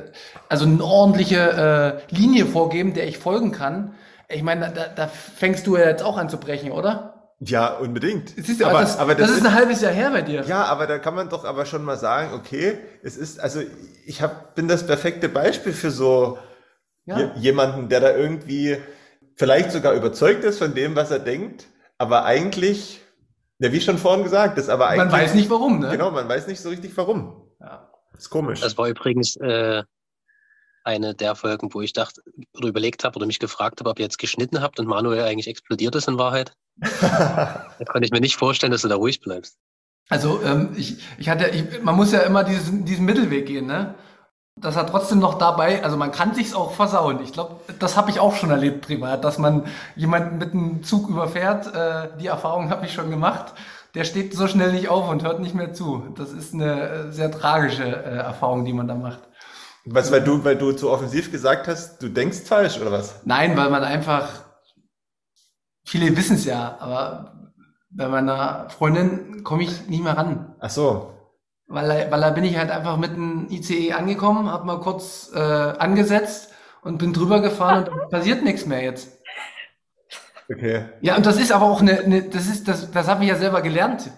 [0.48, 3.94] also eine ordentliche äh, Linie vorgeben, der ich folgen kann.
[4.28, 7.17] Ich meine, da, da fängst du ja jetzt auch an zu brechen, oder?
[7.40, 8.30] Ja, unbedingt.
[8.36, 10.42] Siehst du, aber, das, aber das, das ist ein halbes Jahr her bei dir.
[10.42, 13.60] Ja, aber da kann man doch aber schon mal sagen, okay, es ist, also
[14.06, 16.38] ich hab, bin das perfekte Beispiel für so
[17.04, 17.32] ja.
[17.36, 18.78] jemanden, der da irgendwie
[19.36, 23.00] vielleicht sogar überzeugt ist von dem, was er denkt, aber eigentlich,
[23.60, 25.10] ja, wie schon vorhin gesagt, ist aber eigentlich.
[25.10, 25.90] Man weiß nicht warum, ne?
[25.90, 27.48] Genau, man weiß nicht so richtig warum.
[27.60, 27.88] Ja.
[28.12, 28.60] Das ist komisch.
[28.60, 29.84] Das war übrigens äh,
[30.82, 32.20] eine der Folgen, wo ich dachte
[32.56, 35.46] oder überlegt habe oder mich gefragt habe, ob ihr jetzt geschnitten habt und Manuel eigentlich
[35.46, 36.52] explodiert ist in Wahrheit.
[36.80, 39.56] Da konnte ich mir nicht vorstellen, dass du da ruhig bleibst.
[40.08, 43.94] Also ähm, ich, ich hatte, ich, man muss ja immer diesen, diesen Mittelweg gehen, ne?
[44.60, 47.20] dass er trotzdem noch dabei, also man kann sich's auch versauen.
[47.22, 51.08] Ich glaube, das habe ich auch schon erlebt privat, dass man jemanden mit einem Zug
[51.08, 51.74] überfährt.
[51.74, 53.54] Äh, die Erfahrung habe ich schon gemacht.
[53.94, 56.04] Der steht so schnell nicht auf und hört nicht mehr zu.
[56.16, 59.20] Das ist eine äh, sehr tragische äh, Erfahrung, die man da macht.
[59.84, 63.20] Was, weil du, weil du zu offensiv gesagt hast, du denkst falsch oder was?
[63.24, 64.28] Nein, weil man einfach,
[65.88, 67.50] viele wissen es ja, aber
[67.90, 70.54] bei meiner Freundin komme ich nicht mehr ran.
[70.60, 71.14] Ach so.
[71.66, 75.38] Weil, weil da bin ich halt einfach mit dem ICE angekommen, habe mal kurz äh,
[75.38, 79.18] angesetzt und bin drüber gefahren und passiert nichts mehr jetzt.
[80.50, 80.86] Okay.
[81.02, 83.36] Ja, und das ist aber auch eine, eine das ist, das, das habe ich ja
[83.36, 84.10] selber gelernt.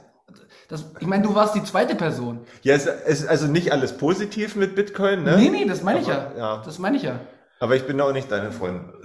[0.69, 2.47] Das, ich meine, du warst die zweite Person.
[2.63, 5.37] Ja, es ist also nicht alles positiv mit Bitcoin, ne?
[5.37, 6.31] Nee, nee, das meine ich ja.
[6.39, 6.63] ja.
[6.65, 7.19] Das meine ich ja.
[7.61, 8.93] Aber ich bin auch nicht deine Freundin.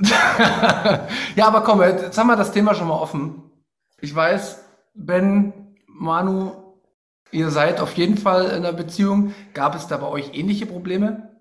[1.36, 3.44] ja, aber komm, jetzt haben wir das Thema schon mal offen.
[4.02, 4.64] Ich weiß,
[4.94, 5.54] Ben,
[5.88, 6.66] Manu,
[7.36, 9.34] Ihr seid auf jeden Fall in einer Beziehung.
[9.54, 11.36] Gab es da bei euch ähnliche Probleme?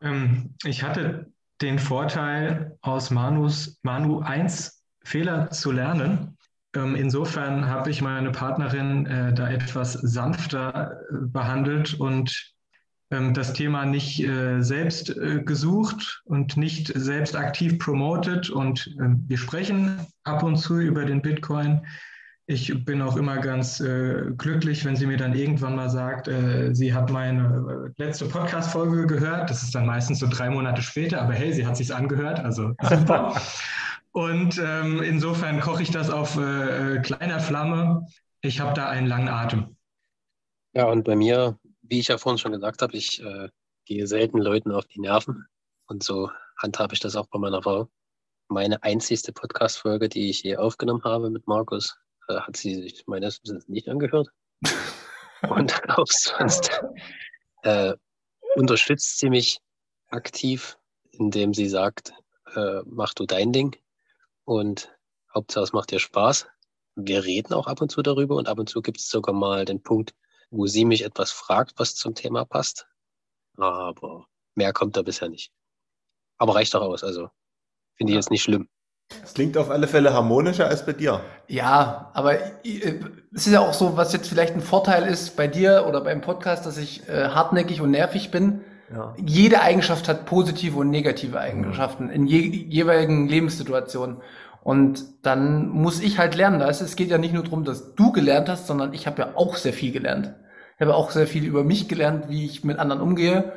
[0.00, 6.36] Ähm, ich hatte den Vorteil, aus Manus, Manu 1 Fehler zu lernen.
[6.74, 12.54] Ähm, insofern habe ich meine Partnerin äh, da etwas sanfter äh, behandelt und
[13.12, 18.50] das Thema nicht äh, selbst äh, gesucht und nicht selbst aktiv promotet.
[18.50, 21.84] Und ähm, wir sprechen ab und zu über den Bitcoin.
[22.46, 26.74] Ich bin auch immer ganz äh, glücklich, wenn sie mir dann irgendwann mal sagt, äh,
[26.74, 29.50] sie hat meine letzte Podcast-Folge gehört.
[29.50, 32.72] Das ist dann meistens so drei Monate später, aber hey, sie hat sich's angehört, also
[32.82, 33.34] super.
[34.12, 38.06] Und ähm, insofern koche ich das auf äh, kleiner Flamme.
[38.42, 39.76] Ich habe da einen langen Atem.
[40.74, 41.58] Ja, und bei mir,
[41.92, 43.50] wie ich ja vorhin schon gesagt habe, ich äh,
[43.84, 45.44] gehe selten Leuten auf die Nerven.
[45.86, 47.90] Und so handhabe ich das auch bei meiner Frau.
[48.48, 53.42] Meine einzigste Podcast-Folge, die ich je aufgenommen habe mit Markus, äh, hat sie sich meines
[53.42, 54.30] Wissens nicht angehört.
[55.50, 56.82] Und auch sonst
[57.62, 57.92] äh,
[58.54, 59.58] unterstützt sie mich
[60.08, 60.78] aktiv,
[61.10, 62.14] indem sie sagt,
[62.54, 63.76] äh, mach du dein Ding
[64.44, 64.96] und
[65.34, 66.46] Hauptsache es macht dir Spaß.
[66.94, 69.64] Wir reden auch ab und zu darüber und ab und zu gibt es sogar mal
[69.64, 70.14] den Punkt,
[70.52, 72.86] wo sie mich etwas fragt, was zum Thema passt.
[73.56, 75.50] Aber mehr kommt da bisher nicht.
[76.38, 77.30] Aber reicht doch aus, also
[77.94, 78.68] finde ich jetzt nicht schlimm.
[79.22, 81.20] Es klingt auf alle Fälle harmonischer als bei dir.
[81.46, 83.00] Ja, aber äh,
[83.34, 86.20] es ist ja auch so, was jetzt vielleicht ein Vorteil ist bei dir oder beim
[86.22, 88.62] Podcast, dass ich äh, hartnäckig und nervig bin.
[88.90, 89.14] Ja.
[89.18, 92.10] Jede Eigenschaft hat positive und negative Eigenschaften mhm.
[92.10, 94.18] in je, jeweiligen Lebenssituationen.
[94.62, 96.60] Und dann muss ich halt lernen.
[96.60, 99.32] Da es geht ja nicht nur darum, dass du gelernt hast, sondern ich habe ja
[99.34, 100.34] auch sehr viel gelernt.
[100.82, 103.56] Ich habe auch sehr viel über mich gelernt, wie ich mit anderen umgehe.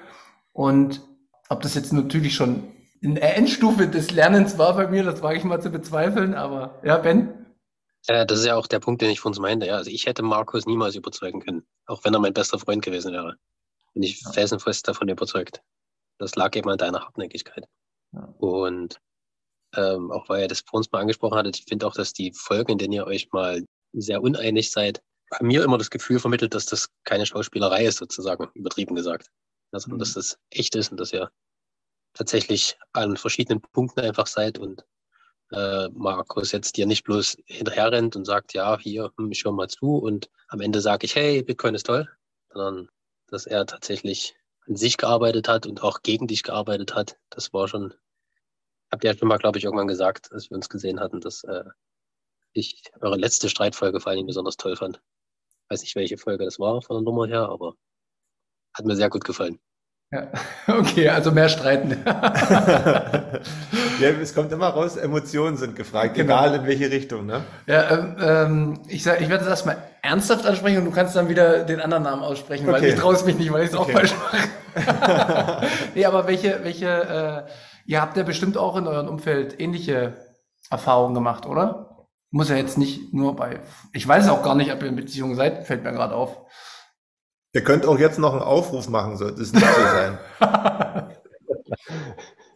[0.53, 1.01] Und
[1.49, 5.39] ob das jetzt natürlich schon in der Endstufe des Lernens war bei mir, das wage
[5.39, 7.47] ich mal zu bezweifeln, aber ja, Ben?
[8.05, 9.65] Äh, das ist ja auch der Punkt, den ich von uns meinte.
[9.65, 9.77] Ja.
[9.77, 13.37] Also ich hätte Markus niemals überzeugen können, auch wenn er mein bester Freund gewesen wäre.
[13.95, 14.31] Bin ich ja.
[14.31, 15.63] felsenfest davon überzeugt.
[16.19, 17.65] Das lag eben an deiner Hartnäckigkeit.
[18.11, 18.35] Ja.
[18.37, 19.01] Und
[19.75, 22.33] ähm, auch weil er das vor uns mal angesprochen hat, ich finde auch, dass die
[22.35, 25.01] Folgen, in denen ihr euch mal sehr uneinig seid,
[25.41, 29.29] mir immer das Gefühl vermittelt, dass das keine Schauspielerei ist, sozusagen, übertrieben gesagt.
[29.71, 29.99] Also, mhm.
[29.99, 31.31] dass das echt ist und dass ihr
[32.13, 34.85] tatsächlich an verschiedenen Punkten einfach seid und
[35.51, 39.51] äh, Markus jetzt dir nicht bloß hinterher rennt und sagt, ja, hier, hm, ich höre
[39.51, 42.09] mal zu und am Ende sage ich, hey, Bitcoin ist toll,
[42.49, 42.89] sondern
[43.27, 44.35] dass er tatsächlich
[44.67, 47.17] an sich gearbeitet hat und auch gegen dich gearbeitet hat.
[47.29, 47.93] Das war schon,
[48.91, 51.43] habt ihr ja schon mal, glaube ich, irgendwann gesagt, als wir uns gesehen hatten, dass
[51.43, 51.65] äh,
[52.53, 55.01] ich eure letzte Streitfolge vor allen Dingen besonders toll fand.
[55.69, 57.73] Weiß nicht, welche Folge das war von der Nummer her, aber
[58.75, 59.59] hat mir sehr gut gefallen.
[60.11, 60.27] Ja.
[60.67, 61.91] Okay, also mehr streiten.
[62.05, 62.23] ja,
[64.21, 66.33] es kommt immer raus, Emotionen sind gefragt, genau.
[66.33, 67.27] egal in welche Richtung.
[67.27, 67.43] Ne?
[67.67, 71.29] Ja, ähm, ähm ich, sag, ich werde das erstmal ernsthaft ansprechen und du kannst dann
[71.29, 72.81] wieder den anderen Namen aussprechen, okay.
[72.81, 73.91] weil ich traue es mich nicht, weil ich es okay.
[73.91, 75.67] auch falsch mache.
[75.95, 77.43] nee, aber welche, welche äh,
[77.87, 80.15] Ihr habt ja bestimmt auch in eurem Umfeld ähnliche
[80.71, 81.94] Erfahrungen gemacht, oder?
[82.35, 83.61] Muss ja jetzt nicht nur bei,
[83.93, 86.37] ich weiß auch gar nicht, ob ihr in Beziehung seid, fällt mir gerade auf.
[87.53, 90.17] Ihr könnt auch jetzt noch einen Aufruf machen, sollte es nicht so sein.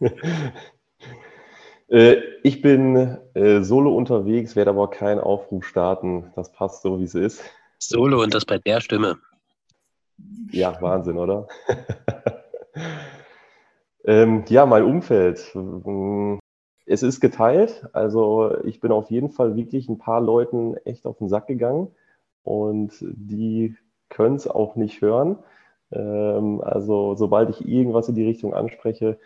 [1.92, 6.30] Äh, ich bin äh, solo unterwegs, werde aber keinen Aufruf starten.
[6.36, 7.42] Das passt so, wie es ist.
[7.80, 9.18] Solo und das bei der Stimme.
[10.52, 11.48] Ja, Wahnsinn, oder?
[14.04, 15.52] ähm, ja, mein Umfeld.
[16.90, 17.88] Es ist geteilt.
[17.92, 21.88] Also ich bin auf jeden Fall wirklich ein paar Leuten echt auf den Sack gegangen
[22.42, 23.76] und die
[24.08, 25.38] können es auch nicht hören.
[25.92, 29.20] Ähm, also sobald ich irgendwas in die Richtung anspreche,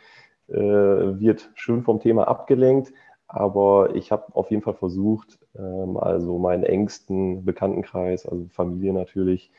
[0.48, 2.92] äh, wird schön vom Thema abgelenkt.
[3.28, 9.50] Aber ich habe auf jeden Fall versucht, ähm, also meinen engsten Bekanntenkreis, also Familie natürlich,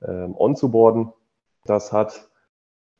[0.00, 1.12] ähm, onzuboarden.
[1.66, 2.30] Das hat,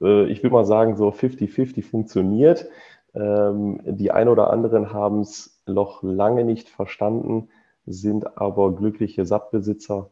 [0.02, 2.68] äh, ich will mal sagen, so 50-50 funktioniert.
[3.14, 7.48] Ähm, die ein oder anderen haben es noch lange nicht verstanden,
[7.86, 10.11] sind aber glückliche Sattbesitzer.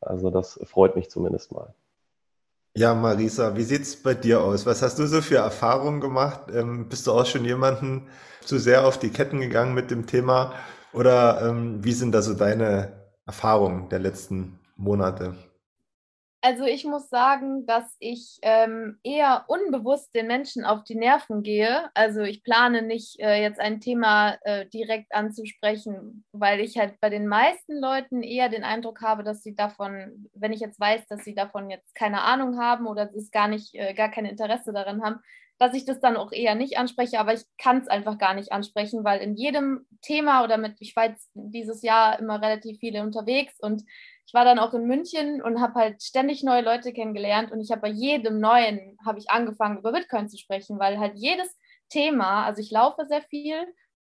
[0.00, 1.74] Also das freut mich zumindest mal.
[2.76, 4.66] Ja, Marisa, wie sieht's bei dir aus?
[4.66, 6.50] Was hast du so für Erfahrungen gemacht?
[6.52, 8.08] Ähm, bist du auch schon jemanden
[8.44, 10.52] zu sehr auf die Ketten gegangen mit dem Thema?
[10.92, 12.92] Oder ähm, wie sind da so deine
[13.26, 15.34] Erfahrungen der letzten Monate?
[16.46, 21.88] Also ich muss sagen, dass ich ähm, eher unbewusst den Menschen auf die Nerven gehe.
[21.94, 27.08] Also ich plane nicht äh, jetzt ein Thema äh, direkt anzusprechen, weil ich halt bei
[27.08, 31.24] den meisten Leuten eher den Eindruck habe, dass sie davon, wenn ich jetzt weiß, dass
[31.24, 35.02] sie davon jetzt keine Ahnung haben oder es gar nicht, äh, gar kein Interesse daran
[35.02, 35.20] haben,
[35.58, 38.52] dass ich das dann auch eher nicht anspreche, aber ich kann es einfach gar nicht
[38.52, 43.02] ansprechen, weil in jedem Thema oder mit, ich war jetzt dieses Jahr immer relativ viele
[43.02, 43.84] unterwegs und
[44.26, 47.70] ich war dann auch in München und habe halt ständig neue Leute kennengelernt und ich
[47.70, 51.56] habe bei jedem neuen habe ich angefangen über Bitcoin zu sprechen, weil halt jedes
[51.88, 53.60] Thema, also ich laufe sehr viel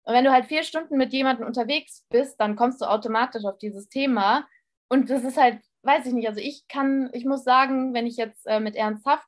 [0.04, 3.58] und wenn du halt vier Stunden mit jemandem unterwegs bist, dann kommst du automatisch auf
[3.58, 4.46] dieses Thema
[4.90, 8.18] und das ist halt, weiß ich nicht, also ich kann, ich muss sagen, wenn ich
[8.18, 9.28] jetzt äh, mit Ernsthaft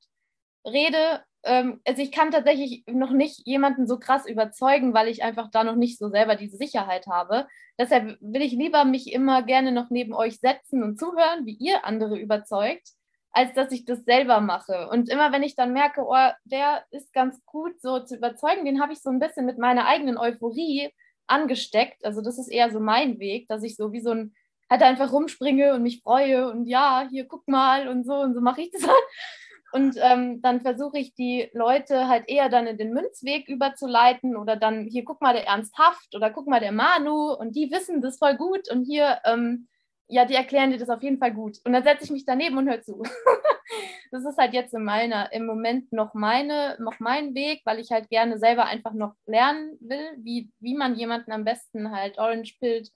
[0.66, 5.50] rede, ähm, also ich kann tatsächlich noch nicht jemanden so krass überzeugen, weil ich einfach
[5.52, 7.48] da noch nicht so selber diese Sicherheit habe.
[7.78, 11.86] Deshalb will ich lieber mich immer gerne noch neben euch setzen und zuhören, wie ihr
[11.86, 12.90] andere überzeugt,
[13.32, 14.90] als dass ich das selber mache.
[14.90, 18.82] Und immer wenn ich dann merke, oh, der ist ganz gut so zu überzeugen, den
[18.82, 20.90] habe ich so ein bisschen mit meiner eigenen Euphorie
[21.28, 22.04] angesteckt.
[22.04, 24.34] Also das ist eher so mein Weg, dass ich so wie so ein
[24.70, 28.42] halt einfach rumspringe und mich freue und ja, hier guck mal und so und so
[28.42, 28.84] mache ich das.
[29.72, 34.56] Und ähm, dann versuche ich die Leute halt eher dann in den Münzweg überzuleiten oder
[34.56, 38.18] dann hier guck mal der Ernsthaft oder guck mal der Manu und die wissen das
[38.18, 39.68] voll gut und hier, ähm,
[40.08, 41.60] ja, die erklären dir das auf jeden Fall gut.
[41.66, 43.04] Und dann setze ich mich daneben und höre zu.
[44.12, 47.92] das ist halt jetzt in meiner, im Moment noch meine, noch mein Weg, weil ich
[47.92, 52.58] halt gerne selber einfach noch lernen will, wie, wie man jemanden am besten halt Orange
[52.60, 52.90] pillt,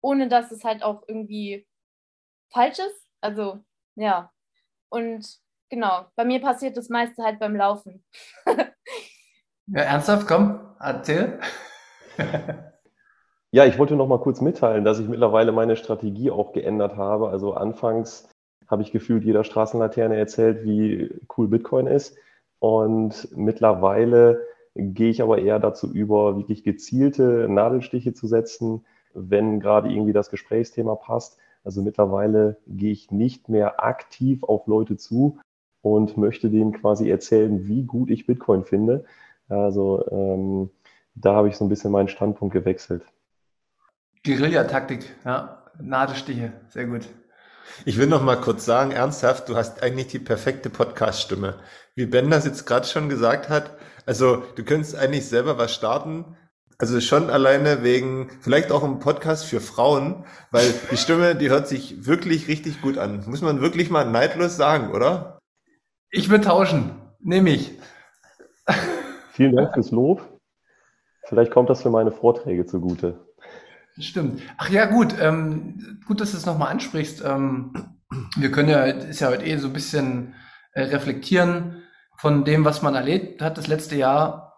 [0.00, 1.66] ohne dass es halt auch irgendwie
[2.50, 3.08] falsch ist.
[3.20, 3.62] Also,
[3.96, 4.32] ja.
[4.88, 8.04] Und genau, bei mir passiert das meiste halt beim Laufen.
[9.66, 11.40] ja, ernsthaft, komm, erzähl.
[13.50, 17.28] ja, ich wollte noch mal kurz mitteilen, dass ich mittlerweile meine Strategie auch geändert habe.
[17.28, 18.28] Also anfangs
[18.68, 22.16] habe ich gefühlt jeder Straßenlaterne erzählt, wie cool Bitcoin ist.
[22.58, 24.42] Und mittlerweile
[24.74, 30.30] gehe ich aber eher dazu über, wirklich gezielte Nadelstiche zu setzen, wenn gerade irgendwie das
[30.30, 31.38] Gesprächsthema passt.
[31.62, 35.38] Also mittlerweile gehe ich nicht mehr aktiv auf Leute zu,
[35.84, 39.04] und möchte denen quasi erzählen, wie gut ich Bitcoin finde.
[39.50, 40.70] Also ähm,
[41.14, 43.02] da habe ich so ein bisschen meinen Standpunkt gewechselt.
[44.24, 47.06] Guerillataktik, ja, Nadelstiche, sehr gut.
[47.84, 51.56] Ich will noch mal kurz sagen, ernsthaft, du hast eigentlich die perfekte Podcast-Stimme.
[51.94, 53.76] Wie Ben das jetzt gerade schon gesagt hat,
[54.06, 56.36] also du könntest eigentlich selber was starten,
[56.78, 61.68] also schon alleine wegen, vielleicht auch ein Podcast für Frauen, weil die Stimme, die hört
[61.68, 63.24] sich wirklich richtig gut an.
[63.26, 65.38] Muss man wirklich mal neidlos sagen, oder?
[66.16, 66.92] Ich würde tauschen.
[67.18, 67.76] Nehme ich.
[69.32, 70.22] Vielen Dank fürs Lob.
[71.24, 73.26] Vielleicht kommt das für meine Vorträge zugute.
[73.98, 74.40] Stimmt.
[74.56, 75.16] Ach ja, gut.
[75.20, 77.24] Ähm, gut, dass du es nochmal ansprichst.
[77.24, 77.98] Ähm,
[78.36, 80.34] wir können ja, ist ja heute eh so ein bisschen
[80.72, 81.82] äh, reflektieren
[82.18, 84.56] von dem, was man erlebt hat das letzte Jahr.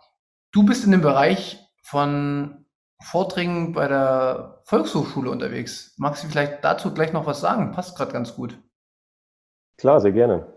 [0.53, 2.67] Du bist in dem Bereich von
[3.03, 5.95] Vorträgen bei der Volkshochschule unterwegs.
[5.97, 7.73] Magst du vielleicht dazu gleich noch was sagen?
[7.73, 8.59] Passt gerade ganz gut.
[9.79, 10.56] Klar, sehr gerne.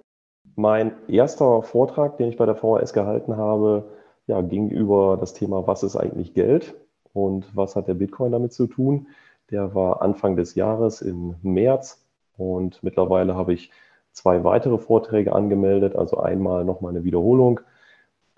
[0.59, 3.85] Mein erster Vortrag, den ich bei der VHS gehalten habe,
[4.27, 6.75] ja, ging über das Thema, was ist eigentlich Geld
[7.13, 9.07] und was hat der Bitcoin damit zu tun.
[9.51, 12.05] Der war Anfang des Jahres im März
[12.37, 13.71] und mittlerweile habe ich
[14.11, 17.61] zwei weitere Vorträge angemeldet, also einmal nochmal eine Wiederholung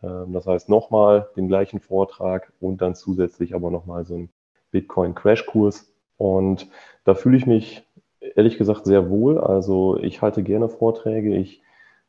[0.04, 4.30] Ähm, das heißt nochmal den gleichen Vortrag und dann zusätzlich aber nochmal so ein
[4.72, 5.92] Bitcoin-Crash-Kurs.
[6.18, 6.70] Und
[7.06, 7.84] da fühle ich mich
[8.22, 9.40] ehrlich gesagt sehr wohl.
[9.40, 11.64] Also ich halte gerne Vorträge, ich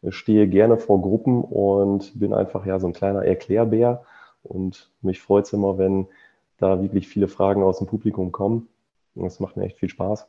[0.08, 4.02] stehe gerne vor Gruppen und bin einfach ja so ein kleiner Erklärbär.
[4.42, 6.08] Und mich freut es immer, wenn
[6.58, 8.68] da wirklich viele Fragen aus dem Publikum kommen.
[9.14, 10.26] Das macht mir echt viel Spaß.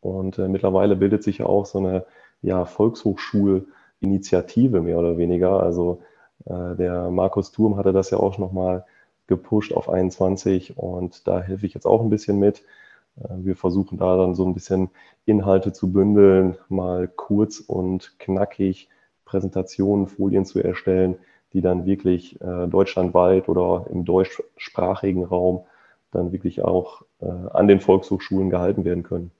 [0.00, 2.06] Und äh, mittlerweile bildet sich ja auch so eine
[2.42, 5.62] ja, Volkshochschulinitiative mehr oder weniger.
[5.62, 6.00] Also
[6.44, 8.84] äh, der Markus Thurm hatte das ja auch nochmal
[9.26, 12.62] gepusht auf 21 und da helfe ich jetzt auch ein bisschen mit.
[13.20, 14.90] Äh, wir versuchen da dann so ein bisschen
[15.24, 18.88] Inhalte zu bündeln, mal kurz und knackig
[19.24, 21.16] Präsentationen, Folien zu erstellen,
[21.52, 25.64] die dann wirklich äh, deutschlandweit oder im deutschsprachigen Raum
[26.10, 29.30] dann wirklich auch äh, an den Volkshochschulen gehalten werden können.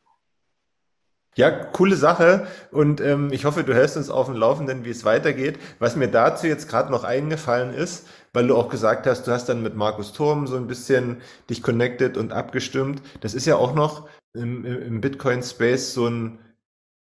[1.38, 5.04] Ja, coole Sache und ähm, ich hoffe, du hältst uns auf dem Laufenden, wie es
[5.04, 5.58] weitergeht.
[5.78, 9.46] Was mir dazu jetzt gerade noch eingefallen ist, weil du auch gesagt hast, du hast
[9.50, 11.20] dann mit Markus Turm so ein bisschen
[11.50, 13.02] dich connected und abgestimmt.
[13.20, 16.38] Das ist ja auch noch im, im Bitcoin-Space so ein,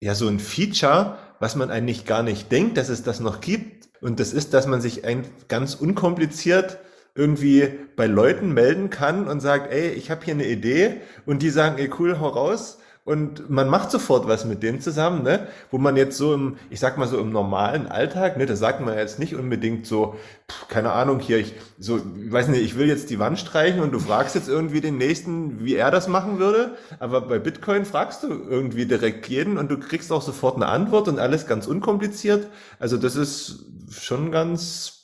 [0.01, 3.89] ja, so ein Feature, was man eigentlich gar nicht denkt, dass es das noch gibt.
[3.99, 6.79] Und das ist, dass man sich ein, ganz unkompliziert
[7.15, 7.67] irgendwie
[7.97, 11.77] bei Leuten melden kann und sagt, ey, ich habe hier eine Idee und die sagen,
[11.79, 15.47] ey, cool, hau raus und man macht sofort was mit dem zusammen, ne?
[15.71, 18.81] Wo man jetzt so im, ich sag mal so im normalen Alltag, ne, da sagt
[18.81, 20.15] man jetzt nicht unbedingt so,
[20.49, 23.81] pff, keine Ahnung hier, ich so, ich weiß nicht, ich will jetzt die Wand streichen
[23.81, 27.85] und du fragst jetzt irgendwie den nächsten, wie er das machen würde, aber bei Bitcoin
[27.85, 31.67] fragst du irgendwie direkt jeden und du kriegst auch sofort eine Antwort und alles ganz
[31.67, 32.47] unkompliziert.
[32.79, 35.01] Also das ist schon ganz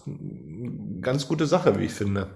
[1.01, 2.27] ganz gute Sache, wie ich finde.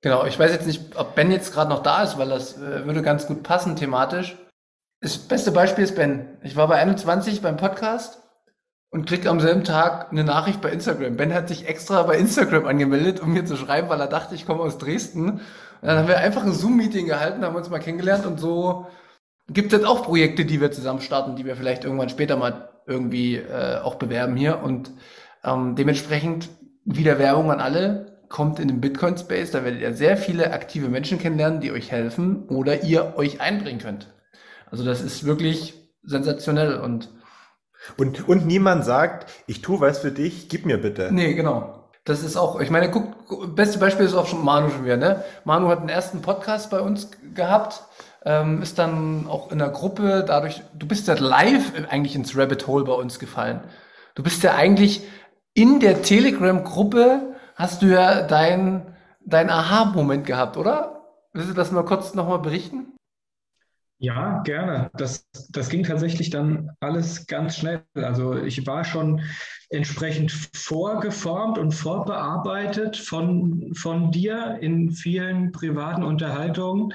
[0.00, 2.86] Genau, ich weiß jetzt nicht, ob Ben jetzt gerade noch da ist, weil das äh,
[2.86, 4.36] würde ganz gut passen thematisch.
[5.00, 6.38] Das beste Beispiel ist Ben.
[6.42, 8.20] Ich war bei 21 beim Podcast
[8.90, 11.16] und krieg am selben Tag eine Nachricht bei Instagram.
[11.16, 14.44] Ben hat sich extra bei Instagram angemeldet, um mir zu schreiben, weil er dachte, ich
[14.44, 15.30] komme aus Dresden.
[15.30, 15.40] Und
[15.82, 18.86] dann haben wir einfach ein Zoom-Meeting gehalten, haben uns mal kennengelernt und so
[19.48, 22.68] gibt es jetzt auch Projekte, die wir zusammen starten, die wir vielleicht irgendwann später mal
[22.86, 24.62] irgendwie äh, auch bewerben hier.
[24.64, 24.90] Und
[25.44, 26.48] ähm, dementsprechend
[26.84, 28.18] wieder Werbung an alle.
[28.28, 32.46] Kommt in den Bitcoin-Space, da werdet ihr sehr viele aktive Menschen kennenlernen, die euch helfen
[32.48, 34.08] oder ihr euch einbringen könnt.
[34.70, 37.10] Also das ist wirklich sensationell und
[37.96, 41.10] und, und niemand sagt, ich tue was für dich, gib mir bitte.
[41.12, 41.88] Nee, genau.
[42.04, 45.24] Das ist auch, ich meine, guck, beste Beispiel ist auch schon Manu schon wieder, ne?
[45.44, 47.84] Manu hat einen ersten Podcast bei uns gehabt,
[48.24, 52.66] ähm, ist dann auch in der Gruppe, dadurch, du bist ja live eigentlich ins Rabbit
[52.66, 53.60] Hole bei uns gefallen.
[54.14, 55.02] Du bist ja eigentlich
[55.54, 61.02] in der Telegram-Gruppe, hast du ja dein, dein Aha-Moment gehabt, oder?
[61.32, 62.97] Willst du das mal kurz nochmal berichten?
[64.00, 64.90] Ja, gerne.
[64.94, 67.82] Das, das ging tatsächlich dann alles ganz schnell.
[67.94, 69.22] Also ich war schon
[69.70, 76.94] entsprechend vorgeformt und vorbearbeitet von, von dir in vielen privaten Unterhaltungen.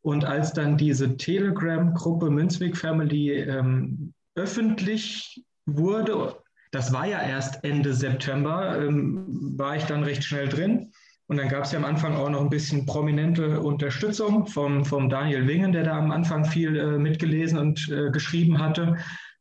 [0.00, 6.36] Und als dann diese Telegram-Gruppe Münzweg Family ähm, öffentlich wurde,
[6.70, 9.24] das war ja erst Ende September, ähm,
[9.56, 10.92] war ich dann recht schnell drin.
[11.26, 15.08] Und dann gab es ja am Anfang auch noch ein bisschen prominente Unterstützung vom, vom
[15.08, 18.98] Daniel Wingen, der da am Anfang viel äh, mitgelesen und äh, geschrieben hatte.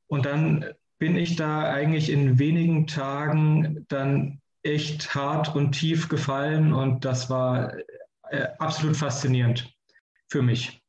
[0.08, 0.66] Und dann
[0.98, 7.30] bin ich da eigentlich in wenigen Tagen dann echt hart und tief gefallen und das
[7.30, 7.74] war
[8.30, 9.70] äh, absolut faszinierend
[10.30, 10.82] für mich.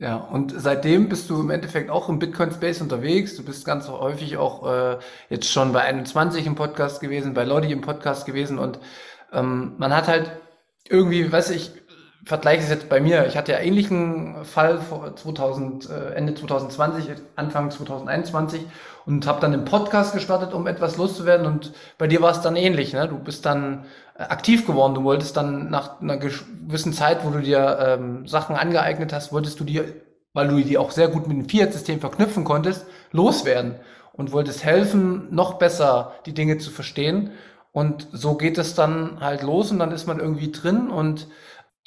[0.00, 3.36] Ja, und seitdem bist du im Endeffekt auch im Bitcoin-Space unterwegs.
[3.36, 4.98] Du bist ganz häufig auch äh,
[5.28, 8.78] jetzt schon bei 21 im Podcast gewesen, bei Lodi im Podcast gewesen und
[9.32, 10.30] ähm, man hat halt
[10.88, 11.72] irgendwie, weiß ich,
[12.28, 13.26] vergleiche es jetzt bei mir.
[13.26, 18.66] Ich hatte ja ähnlichen Fall vor 2000, äh, Ende 2020, Anfang 2021
[19.06, 21.46] und habe dann einen Podcast gestartet, um etwas loszuwerden.
[21.46, 22.92] Und bei dir war es dann ähnlich.
[22.92, 23.08] Ne?
[23.08, 24.94] Du bist dann äh, aktiv geworden.
[24.94, 29.58] Du wolltest dann nach einer gewissen Zeit, wo du dir ähm, Sachen angeeignet hast, wolltest
[29.60, 29.86] du dir,
[30.34, 33.76] weil du die auch sehr gut mit dem Fiat-System verknüpfen konntest, loswerden
[34.12, 37.30] und wolltest helfen, noch besser die Dinge zu verstehen.
[37.72, 40.90] Und so geht es dann halt los und dann ist man irgendwie drin.
[40.90, 41.28] Und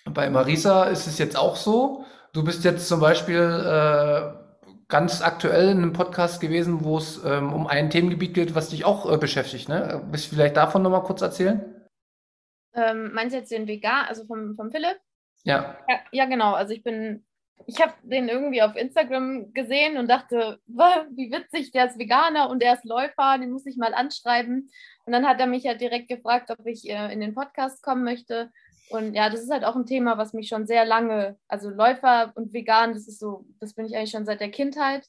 [0.05, 2.05] bei Marisa ist es jetzt auch so.
[2.33, 4.41] Du bist jetzt zum Beispiel äh,
[4.87, 8.85] ganz aktuell in einem Podcast gewesen, wo es ähm, um ein Themengebiet geht, was dich
[8.85, 9.69] auch äh, beschäftigt.
[9.69, 10.01] Ne?
[10.11, 11.87] Willst du vielleicht davon nochmal kurz erzählen?
[12.73, 14.97] Ähm, meinst du jetzt den Vegan, also vom, vom Philipp?
[15.43, 15.77] Ja.
[15.87, 15.99] ja.
[16.11, 16.53] Ja, genau.
[16.53, 17.25] Also ich bin,
[17.65, 22.61] ich habe den irgendwie auf Instagram gesehen und dachte, wie witzig, der ist Veganer und
[22.61, 24.69] der ist Läufer, den muss ich mal anschreiben.
[25.11, 28.05] Und dann hat er mich ja direkt gefragt, ob ich äh, in den Podcast kommen
[28.05, 28.49] möchte.
[28.91, 32.31] Und ja, das ist halt auch ein Thema, was mich schon sehr lange, also Läufer
[32.35, 35.05] und vegan, das ist so, das bin ich eigentlich schon seit der Kindheit.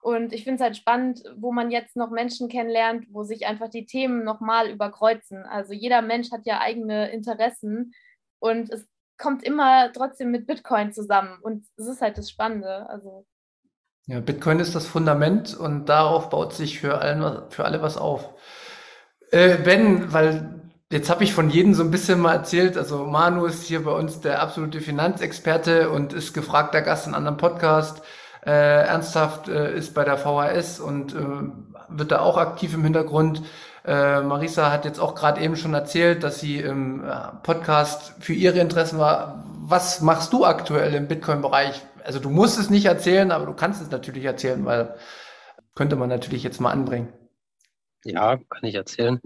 [0.00, 3.68] Und ich finde es halt spannend, wo man jetzt noch Menschen kennenlernt, wo sich einfach
[3.68, 5.44] die Themen nochmal überkreuzen.
[5.44, 7.92] Also jeder Mensch hat ja eigene Interessen
[8.38, 8.88] und es
[9.18, 11.38] kommt immer trotzdem mit Bitcoin zusammen.
[11.42, 12.88] Und das ist halt das Spannende.
[12.88, 13.26] Also
[14.06, 18.34] ja, Bitcoin ist das Fundament und darauf baut sich für, allen, für alle was auf.
[19.32, 20.60] Äh, ben, weil
[20.90, 23.92] jetzt habe ich von jedem so ein bisschen mal erzählt, also Manu ist hier bei
[23.92, 28.02] uns der absolute Finanzexperte und ist gefragter Gast in anderen Podcast.
[28.44, 28.50] Äh,
[28.86, 31.18] ernsthaft äh, ist bei der VHS und äh,
[31.88, 33.42] wird da auch aktiv im Hintergrund.
[33.86, 38.34] Äh, Marisa hat jetzt auch gerade eben schon erzählt, dass sie im äh, Podcast für
[38.34, 39.44] ihre Interessen war.
[39.60, 41.82] Was machst du aktuell im Bitcoin-Bereich?
[42.04, 44.94] Also du musst es nicht erzählen, aber du kannst es natürlich erzählen, weil
[45.74, 47.08] könnte man natürlich jetzt mal anbringen.
[48.04, 49.20] Ja, kann ich erzählen.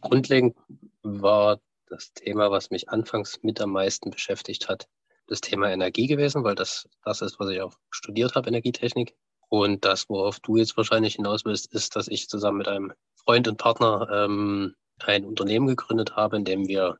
[0.00, 0.56] Grundlegend
[1.02, 4.88] war das Thema, was mich anfangs mit am meisten beschäftigt hat,
[5.26, 9.14] das Thema Energie gewesen, weil das das ist, was ich auch studiert habe, Energietechnik.
[9.48, 13.46] Und das, worauf du jetzt wahrscheinlich hinaus willst, ist, dass ich zusammen mit einem Freund
[13.46, 16.98] und Partner ähm, ein Unternehmen gegründet habe, in dem wir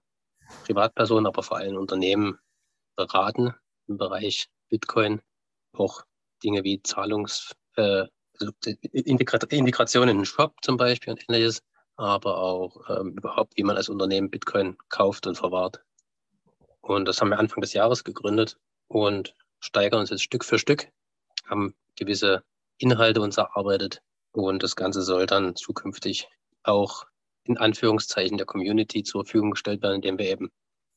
[0.65, 2.39] Privatpersonen, aber vor allem Unternehmen
[2.97, 3.55] beraten
[3.89, 5.21] im Bereich Bitcoin,
[5.73, 6.03] auch
[6.43, 8.07] Dinge wie Zahlungs, äh,
[8.41, 8.53] also
[8.93, 11.63] Integration in den Shop zum Beispiel und ähnliches,
[11.97, 15.83] aber auch ähm, überhaupt, wie man als Unternehmen Bitcoin kauft und verwahrt.
[16.81, 18.59] Und das haben wir Anfang des Jahres gegründet
[18.89, 20.89] und steigern uns jetzt Stück für Stück,
[21.47, 22.45] haben gewisse
[22.79, 26.29] Inhalte uns erarbeitet und das Ganze soll dann zukünftig
[26.63, 27.07] auch
[27.45, 30.51] in Anführungszeichen der Community zur Verfügung gestellt werden, indem wir eben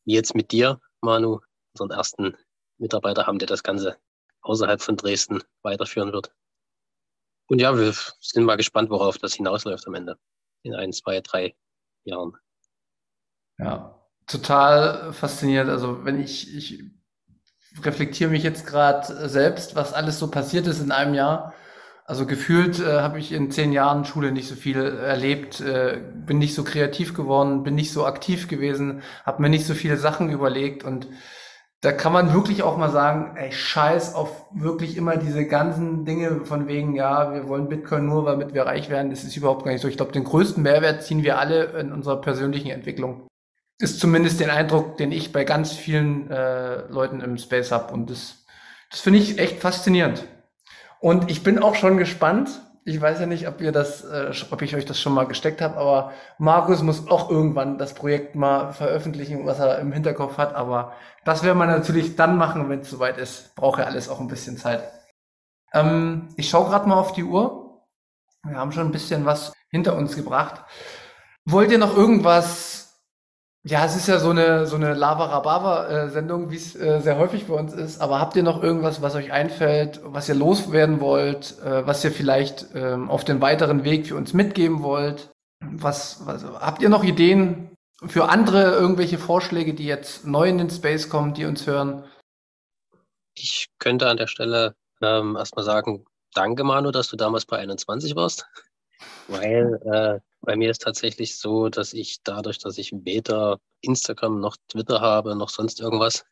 [0.03, 1.39] jetzt mit dir, Manu,
[1.73, 2.35] unseren ersten
[2.77, 3.97] Mitarbeiter haben, der das Ganze
[4.41, 6.33] außerhalb von Dresden weiterführen wird.
[7.49, 10.17] Und ja, wir sind mal gespannt, worauf das hinausläuft am Ende.
[10.61, 11.55] In ein, zwei, drei
[12.03, 12.37] Jahren.
[13.57, 15.67] Ja, total fasziniert.
[15.67, 16.83] Also wenn ich, ich
[17.83, 21.55] reflektiere mich jetzt gerade selbst, was alles so passiert ist in einem Jahr.
[22.05, 26.37] Also gefühlt äh, habe ich in zehn Jahren Schule nicht so viel erlebt, äh, bin
[26.37, 30.31] nicht so kreativ geworden, bin nicht so aktiv gewesen, habe mir nicht so viele Sachen
[30.31, 31.07] überlegt und
[31.81, 36.41] da kann man wirklich auch mal sagen, ey, scheiß auf wirklich immer diese ganzen Dinge
[36.43, 39.11] von wegen, ja, wir wollen Bitcoin nur, damit wir reich werden.
[39.11, 39.87] Das ist überhaupt gar nicht so.
[39.87, 43.27] Ich glaube, den größten Mehrwert ziehen wir alle in unserer persönlichen Entwicklung.
[43.79, 47.93] Ist zumindest den Eindruck, den ich bei ganz vielen äh, Leuten im Space habe.
[47.93, 48.43] Und das,
[48.91, 50.25] das finde ich echt faszinierend.
[50.99, 52.49] Und ich bin auch schon gespannt,
[52.85, 55.61] ich weiß ja nicht, ob ihr das, äh, ob ich euch das schon mal gesteckt
[55.61, 60.55] habe, aber Markus muss auch irgendwann das Projekt mal veröffentlichen, was er im Hinterkopf hat.
[60.55, 60.93] Aber
[61.25, 63.55] das werden wir natürlich dann machen, wenn es soweit ist.
[63.55, 64.89] Braucht ja alles auch ein bisschen Zeit.
[65.73, 67.85] Ähm, ich schaue gerade mal auf die Uhr.
[68.43, 70.63] Wir haben schon ein bisschen was hinter uns gebracht.
[71.45, 72.78] Wollt ihr noch irgendwas
[73.63, 77.55] ja, es ist ja so eine, so eine Lava-Rabava-Sendung, wie es äh, sehr häufig bei
[77.55, 77.99] uns ist.
[77.99, 82.11] Aber habt ihr noch irgendwas, was euch einfällt, was ihr loswerden wollt, äh, was ihr
[82.11, 85.31] vielleicht ähm, auf den weiteren Weg für uns mitgeben wollt?
[85.61, 87.75] Was, was habt ihr noch Ideen
[88.07, 92.05] für andere, irgendwelche Vorschläge, die jetzt neu in den Space kommen, die uns hören?
[93.35, 98.15] Ich könnte an der Stelle ähm, erstmal sagen, danke Manu, dass du damals bei 21
[98.15, 98.47] warst.
[99.27, 104.55] Weil äh, bei mir ist tatsächlich so, dass ich dadurch, dass ich weder Instagram noch
[104.69, 106.25] Twitter habe, noch sonst irgendwas.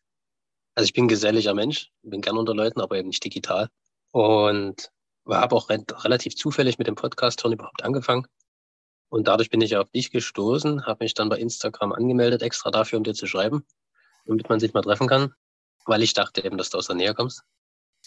[0.76, 3.70] Also ich bin ein geselliger Mensch, bin gern unter Leuten, aber eben nicht digital.
[4.12, 4.91] Und
[5.30, 8.26] habe auch re relativ zufällig mit dem Podcast hören überhaupt angefangen.
[9.10, 12.97] Und dadurch bin ich auf dich gestoßen, habe mich dann bei Instagram angemeldet, extra dafür,
[12.97, 13.66] um dir zu schreiben,
[14.26, 15.34] damit man sich mal treffen kann,
[15.86, 17.43] weil ich dachte eben, dass du aus der Nähe kommst.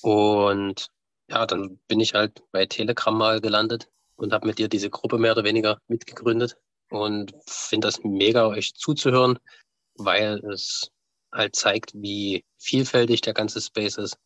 [0.02, 0.88] Und
[1.28, 3.88] ja, dann bin ich halt bei Telegram mal gelandet
[4.20, 6.56] und habe mit dir diese Gruppe mehr oder weniger mitgegründet
[6.90, 9.38] und finde das mega, euch zuzuhören,
[9.94, 10.90] weil es
[11.32, 14.18] halt zeigt, wie vielfältig der ganze Space ist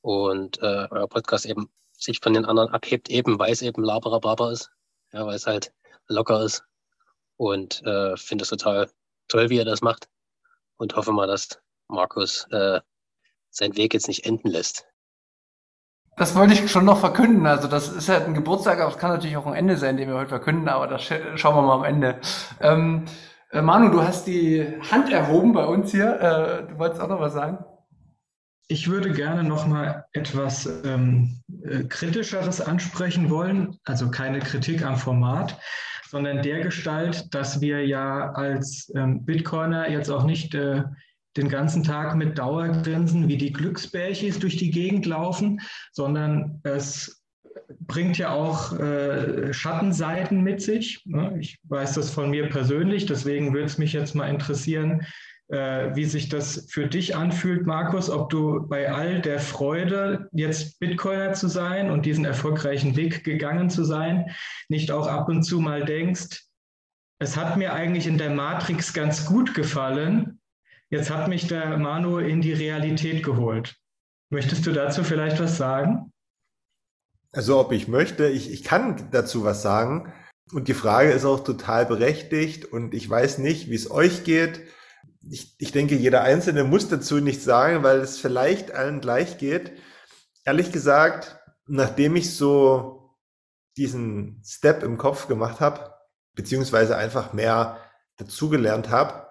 [0.00, 4.52] und äh, euer Podcast eben sich von den anderen abhebt, eben weil es eben Laberababa
[4.52, 4.70] ist,
[5.12, 5.72] ja, weil es halt
[6.08, 6.62] locker ist
[7.36, 8.90] und äh, finde es total
[9.28, 10.08] toll, wie er das macht
[10.76, 11.58] und hoffe mal, dass
[11.88, 12.80] Markus äh,
[13.50, 14.86] seinen Weg jetzt nicht enden lässt.
[16.18, 17.46] Das wollte ich schon noch verkünden.
[17.46, 20.08] Also das ist halt ein Geburtstag, aber es kann natürlich auch ein Ende sein, den
[20.08, 22.18] wir heute verkünden, aber das schauen wir mal am Ende.
[22.60, 23.04] Ähm,
[23.50, 26.18] äh, Manu, du hast die Hand erhoben bei uns hier.
[26.18, 27.58] Äh, du wolltest auch noch was sagen?
[28.66, 34.96] Ich würde gerne noch mal etwas ähm, äh, Kritischeres ansprechen wollen, also keine Kritik am
[34.96, 35.58] Format,
[36.08, 40.82] sondern der Gestalt, dass wir ja als ähm, Bitcoiner jetzt auch nicht äh,
[41.36, 45.60] den ganzen Tag mit Dauergrinsen wie die Glücksbärchis durch die Gegend laufen,
[45.92, 47.24] sondern es
[47.80, 51.02] bringt ja auch äh, Schattenseiten mit sich.
[51.04, 51.36] Ne?
[51.40, 55.06] Ich weiß das von mir persönlich, deswegen würde es mich jetzt mal interessieren,
[55.48, 60.78] äh, wie sich das für dich anfühlt, Markus, ob du bei all der Freude, jetzt
[60.80, 64.30] Bitcoiner zu sein und diesen erfolgreichen Weg gegangen zu sein,
[64.68, 66.42] nicht auch ab und zu mal denkst,
[67.18, 70.40] es hat mir eigentlich in der Matrix ganz gut gefallen,
[70.96, 73.76] jetzt hat mich der Manu in die Realität geholt.
[74.30, 76.12] Möchtest du dazu vielleicht was sagen?
[77.32, 80.12] Also ob ich möchte, ich, ich kann dazu was sagen.
[80.52, 84.62] Und die Frage ist auch total berechtigt und ich weiß nicht, wie es euch geht
[85.30, 89.72] ich, ich denke, jeder Einzelne muss dazu nichts sagen, weil es vielleicht allen gleich geht.
[90.44, 93.16] Ehrlich gesagt, nachdem ich so
[93.76, 95.92] diesen Step im Kopf gemacht habe,
[96.34, 97.78] beziehungsweise einfach mehr
[98.16, 99.25] dazugelernt habe,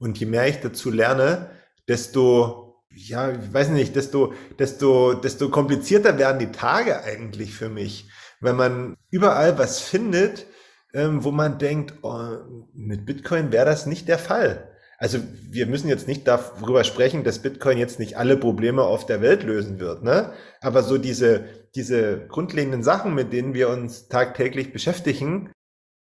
[0.00, 1.50] und je mehr ich dazu lerne,
[1.86, 8.10] desto, ja, ich weiß nicht, desto, desto, desto komplizierter werden die Tage eigentlich für mich.
[8.40, 10.46] Wenn man überall was findet,
[10.94, 12.38] ähm, wo man denkt, oh,
[12.72, 14.66] mit Bitcoin wäre das nicht der Fall.
[14.98, 15.18] Also
[15.50, 19.44] wir müssen jetzt nicht darüber sprechen, dass Bitcoin jetzt nicht alle Probleme auf der Welt
[19.44, 20.32] lösen wird, ne?
[20.60, 21.44] Aber so diese,
[21.74, 25.50] diese grundlegenden Sachen, mit denen wir uns tagtäglich beschäftigen,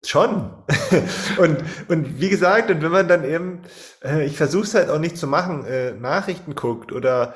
[0.08, 0.50] schon.
[1.38, 3.62] und, und wie gesagt, und wenn man dann eben,
[4.04, 7.34] äh, ich versuche es halt auch nicht zu machen, äh, Nachrichten guckt oder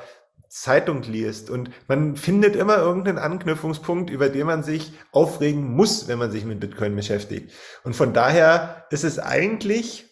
[0.49, 6.19] Zeitung liest und man findet immer irgendeinen Anknüpfungspunkt, über den man sich aufregen muss, wenn
[6.19, 7.53] man sich mit Bitcoin beschäftigt.
[7.85, 10.09] Und von daher ist es eigentlich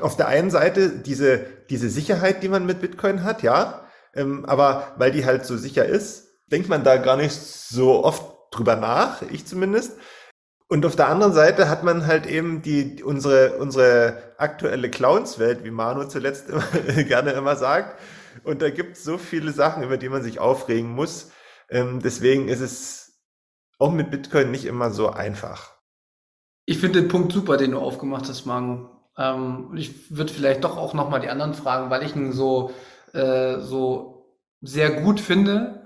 [0.00, 4.94] auf der einen Seite diese, diese Sicherheit, die man mit Bitcoin hat, ja, ähm, aber
[4.96, 9.22] weil die halt so sicher ist, denkt man da gar nicht so oft drüber nach,
[9.30, 9.92] ich zumindest.
[10.68, 15.70] Und auf der anderen Seite hat man halt eben die, unsere, unsere aktuelle Clownswelt, wie
[15.70, 16.62] Manu zuletzt immer,
[17.04, 18.00] gerne immer sagt.
[18.42, 21.30] Und da gibt es so viele Sachen, über die man sich aufregen muss.
[21.70, 23.22] Ähm, deswegen ist es
[23.78, 25.74] auch mit Bitcoin nicht immer so einfach.
[26.64, 28.88] Ich finde den Punkt super, den du aufgemacht hast, Manu.
[29.16, 32.72] Ähm, ich würde vielleicht doch auch nochmal die anderen fragen, weil ich ihn so,
[33.12, 35.85] äh, so sehr gut finde.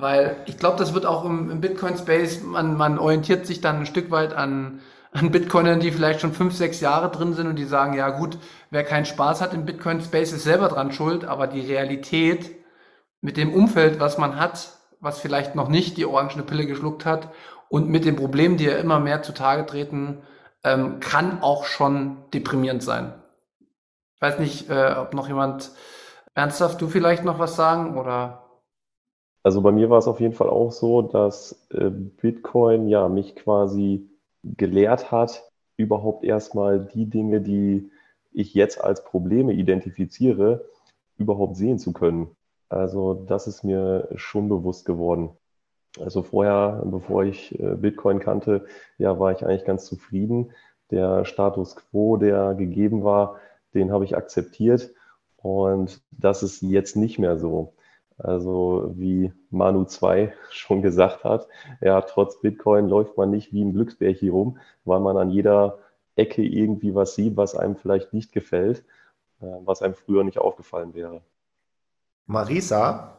[0.00, 3.86] Weil ich glaube, das wird auch im, im Bitcoin-Space, man, man orientiert sich dann ein
[3.86, 4.80] Stück weit an,
[5.10, 8.38] an Bitcoinern, die vielleicht schon fünf, sechs Jahre drin sind und die sagen, ja gut,
[8.70, 12.54] wer keinen Spaß hat im Bitcoin-Space, ist selber dran schuld, aber die Realität
[13.22, 14.70] mit dem Umfeld, was man hat,
[15.00, 17.30] was vielleicht noch nicht die orangene Pille geschluckt hat
[17.68, 20.22] und mit den Problemen, die ja immer mehr zutage treten,
[20.62, 23.14] ähm, kann auch schon deprimierend sein.
[24.14, 25.72] Ich weiß nicht, äh, ob noch jemand,
[26.34, 28.47] ernsthaft, du vielleicht noch was sagen oder?
[29.48, 33.34] Also bei mir war es auf jeden Fall auch so, dass äh, Bitcoin ja mich
[33.34, 34.06] quasi
[34.42, 35.42] gelehrt hat,
[35.78, 37.90] überhaupt erstmal die Dinge, die
[38.30, 40.66] ich jetzt als Probleme identifiziere,
[41.16, 42.28] überhaupt sehen zu können.
[42.68, 45.30] Also das ist mir schon bewusst geworden.
[45.98, 48.66] Also vorher, bevor ich äh, Bitcoin kannte,
[48.98, 50.52] ja, war ich eigentlich ganz zufrieden.
[50.90, 53.36] Der Status quo, der gegeben war,
[53.72, 54.92] den habe ich akzeptiert.
[55.38, 57.72] Und das ist jetzt nicht mehr so.
[58.18, 61.48] Also wie Manu 2 schon gesagt hat,
[61.80, 65.78] ja, trotz Bitcoin läuft man nicht wie ein Glücksbärchen rum, weil man an jeder
[66.16, 68.80] Ecke irgendwie was sieht, was einem vielleicht nicht gefällt,
[69.40, 71.22] äh, was einem früher nicht aufgefallen wäre.
[72.26, 73.18] Marisa,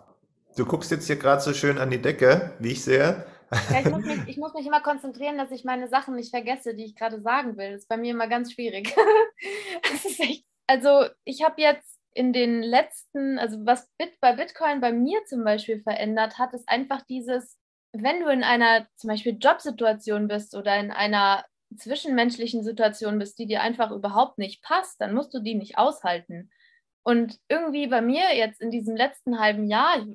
[0.56, 3.26] Du guckst jetzt hier gerade so schön an die Decke, wie ich sehe.
[3.72, 6.76] Ja, ich, muss mich, ich muss mich immer konzentrieren, dass ich meine Sachen nicht vergesse,
[6.76, 7.72] die ich gerade sagen will.
[7.72, 8.96] Das ist bei mir immer ganz schwierig.
[9.84, 15.24] echt, also ich habe jetzt in den letzten, also was Bit, bei Bitcoin bei mir
[15.26, 17.58] zum Beispiel verändert hat, ist einfach dieses,
[17.92, 21.46] wenn du in einer zum Beispiel Jobsituation bist oder in einer
[21.78, 26.50] zwischenmenschlichen Situation bist, die dir einfach überhaupt nicht passt, dann musst du die nicht aushalten.
[27.04, 30.06] Und irgendwie bei mir jetzt in diesem letzten halben Jahr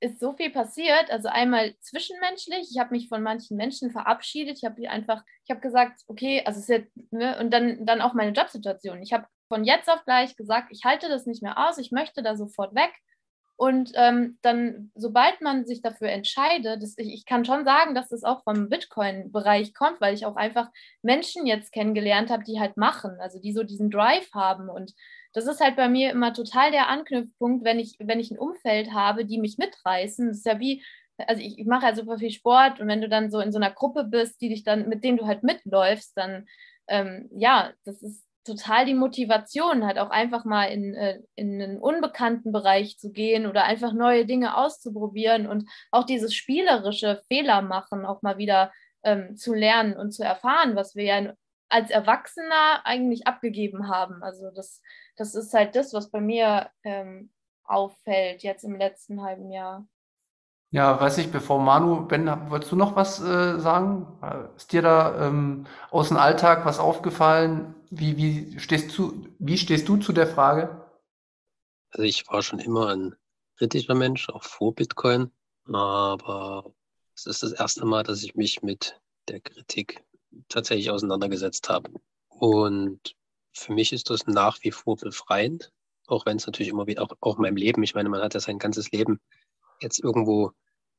[0.00, 1.10] ist so viel passiert.
[1.10, 4.58] Also einmal zwischenmenschlich, ich habe mich von manchen Menschen verabschiedet.
[4.58, 8.00] Ich habe einfach, ich habe gesagt, okay, also es ist jetzt, ne, und dann, dann
[8.00, 9.02] auch meine Jobsituation.
[9.02, 12.22] Ich habe von jetzt auf gleich gesagt, ich halte das nicht mehr aus, ich möchte
[12.22, 12.92] da sofort weg.
[13.56, 18.08] Und ähm, dann, sobald man sich dafür entscheidet, das, ich, ich, kann schon sagen, dass
[18.08, 20.68] das auch vom Bitcoin-Bereich kommt, weil ich auch einfach
[21.02, 24.94] Menschen jetzt kennengelernt habe, die halt machen, also die so diesen Drive haben und
[25.32, 28.92] das ist halt bei mir immer total der Anknüpfpunkt, wenn ich, wenn ich ein Umfeld
[28.92, 30.28] habe, die mich mitreißen.
[30.28, 30.84] Das ist ja wie,
[31.16, 33.58] also ich, ich mache halt super viel Sport und wenn du dann so in so
[33.58, 36.46] einer Gruppe bist, die dich dann, mit denen du halt mitläufst, dann
[36.88, 41.78] ähm, ja, das ist total die Motivation, halt auch einfach mal in, äh, in einen
[41.78, 48.06] unbekannten Bereich zu gehen oder einfach neue Dinge auszuprobieren und auch dieses spielerische Fehler machen
[48.06, 48.72] auch mal wieder
[49.02, 51.32] ähm, zu lernen und zu erfahren, was wir ja
[51.68, 54.22] als Erwachsener eigentlich abgegeben haben.
[54.22, 54.80] Also das,
[55.16, 57.30] das ist halt das, was bei mir ähm,
[57.64, 59.86] auffällt jetzt im letzten halben Jahr.
[60.70, 64.06] Ja, weiß ich, bevor Manu, Ben, wolltest du noch was äh, sagen?
[64.56, 69.88] Ist dir da ähm, aus dem Alltag was aufgefallen, Wie, wie, stehst du, wie stehst
[69.88, 70.84] du zu der Frage?
[71.90, 73.14] Also ich war schon immer ein
[73.56, 75.30] kritischer Mensch, auch vor Bitcoin,
[75.64, 76.72] aber
[77.14, 80.04] es ist das erste Mal, dass ich mich mit der Kritik
[80.48, 81.90] tatsächlich auseinandergesetzt habe.
[82.28, 83.16] Und
[83.52, 85.72] für mich ist das nach wie vor befreiend,
[86.06, 88.34] auch wenn es natürlich immer wieder, auch, auch in meinem Leben, ich meine, man hat
[88.34, 89.20] ja sein ganzes Leben
[89.80, 90.52] jetzt irgendwo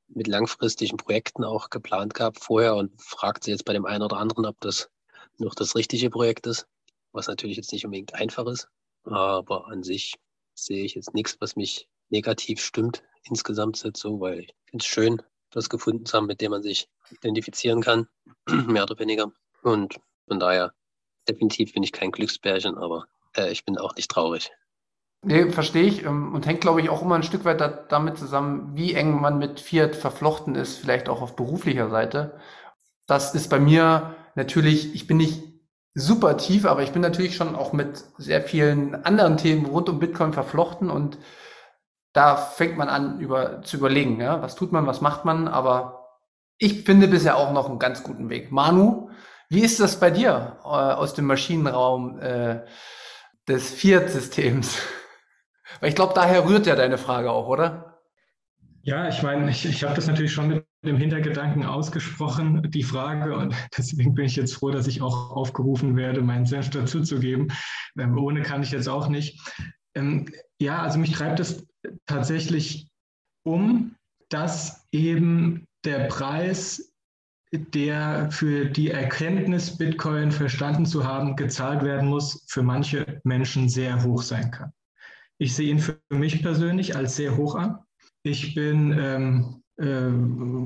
[0.07, 4.17] mit langfristigen Projekten auch geplant gehabt vorher und fragt sich jetzt bei dem einen oder
[4.17, 4.89] anderen, ob das
[5.37, 6.67] noch das richtige Projekt ist,
[7.11, 8.67] was natürlich jetzt nicht unbedingt einfach ist.
[9.03, 10.15] Aber an sich
[10.55, 15.21] sehe ich jetzt nichts, was mich negativ stimmt insgesamt so, weil ich finde es schön,
[15.53, 18.07] was gefunden zu haben, mit dem man sich identifizieren kann,
[18.67, 19.31] mehr oder weniger.
[19.61, 20.73] Und von daher,
[21.27, 23.05] definitiv bin ich kein Glücksbärchen, aber
[23.35, 24.51] äh, ich bin auch nicht traurig.
[25.21, 28.17] Nee, verstehe ich ähm, und hängt, glaube ich, auch immer ein Stück weit da, damit
[28.17, 32.39] zusammen, wie eng man mit Fiat verflochten ist, vielleicht auch auf beruflicher Seite.
[33.05, 35.43] Das ist bei mir natürlich, ich bin nicht
[35.99, 39.99] super tief, aber ich bin natürlich schon auch mit sehr vielen anderen Themen rund um
[39.99, 41.17] Bitcoin verflochten und
[42.13, 46.07] da fängt man an über, zu überlegen, ja, was tut man, was macht man, aber
[46.57, 48.51] ich finde bisher auch noch einen ganz guten Weg.
[48.51, 49.09] Manu,
[49.49, 52.65] wie ist das bei dir äh, aus dem Maschinenraum äh,
[53.47, 54.77] des Fiat-Systems?
[55.79, 57.99] Weil ich glaube, daher rührt ja deine Frage auch, oder?
[58.81, 63.35] Ja, ich meine, ich, ich habe das natürlich schon dem Hintergedanken ausgesprochen, die Frage.
[63.35, 67.51] Und deswegen bin ich jetzt froh, dass ich auch aufgerufen werde, meinen Senf dazuzugeben.
[67.97, 69.39] Ähm, ohne kann ich jetzt auch nicht.
[69.95, 70.27] Ähm,
[70.59, 71.65] ja, also mich treibt es
[72.05, 72.89] tatsächlich
[73.45, 73.95] um,
[74.29, 76.93] dass eben der Preis,
[77.51, 84.03] der für die Erkenntnis, Bitcoin verstanden zu haben, gezahlt werden muss, für manche Menschen sehr
[84.03, 84.71] hoch sein kann.
[85.39, 87.79] Ich sehe ihn für mich persönlich als sehr hoch an.
[88.23, 89.68] Ich bin ähm, äh,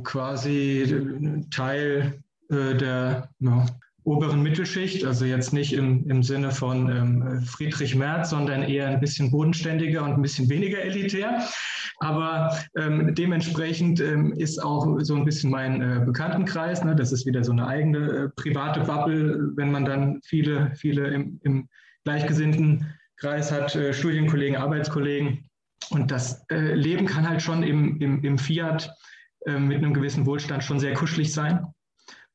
[0.03, 3.65] quasi Teil äh, der ja,
[4.03, 8.99] oberen Mittelschicht, also jetzt nicht im, im Sinne von ähm, Friedrich Merz, sondern eher ein
[8.99, 11.43] bisschen bodenständiger und ein bisschen weniger elitär.
[11.99, 16.83] Aber ähm, dementsprechend ähm, ist auch so ein bisschen mein äh, Bekanntenkreis.
[16.83, 16.95] Ne?
[16.95, 21.39] Das ist wieder so eine eigene äh, private Bubble, wenn man dann viele, viele im,
[21.43, 21.69] im
[22.03, 25.49] gleichgesinnten Kreis hat, äh, Studienkollegen, Arbeitskollegen.
[25.89, 28.93] Und das äh, Leben kann halt schon im, im, im Fiat
[29.45, 31.67] äh, mit einem gewissen Wohlstand schon sehr kuschelig sein.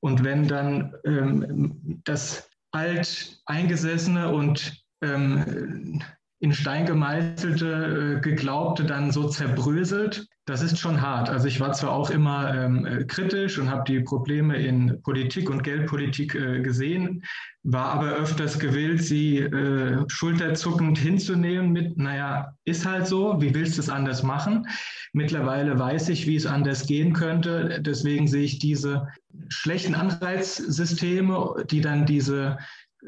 [0.01, 6.03] Und wenn dann ähm, das alt eingesessene und ähm,
[6.41, 11.29] in Stein gemeißelte, äh, geglaubte dann so zerbröselt, das ist schon hart.
[11.29, 15.51] Also ich war zwar auch immer ähm, äh, kritisch und habe die Probleme in Politik
[15.51, 17.23] und Geldpolitik äh, gesehen,
[17.65, 23.77] war aber öfters gewillt, sie äh, schulterzuckend hinzunehmen mit, naja, ist halt so, wie willst
[23.77, 24.67] du es anders machen?
[25.13, 27.81] Mittlerweile weiß ich, wie es anders gehen könnte.
[27.83, 29.09] Deswegen sehe ich diese
[29.49, 32.59] schlechten Anreizsysteme, die dann diese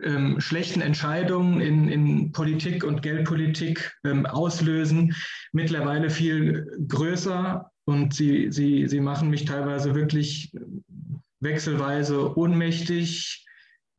[0.02, 5.14] ähm, schlechten Entscheidungen in, in Politik und Geldpolitik ähm, auslösen,
[5.52, 10.52] mittlerweile viel größer und sie, sie, sie machen mich teilweise wirklich
[11.40, 13.46] wechselweise ohnmächtig,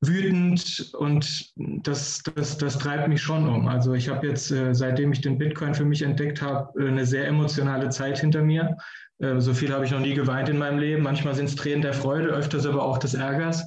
[0.02, 3.68] wütend und das, das, das treibt mich schon um.
[3.68, 7.06] Also ich habe jetzt, äh, seitdem ich den Bitcoin für mich entdeckt habe, äh, eine
[7.06, 8.78] sehr emotionale Zeit hinter mir.
[9.20, 11.04] Äh, so viel habe ich noch nie geweint in meinem Leben.
[11.04, 13.64] Manchmal sind es Tränen der Freude, öfters aber auch des Ärgers.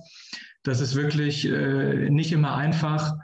[0.65, 3.15] Das ist wirklich äh, nicht immer einfach.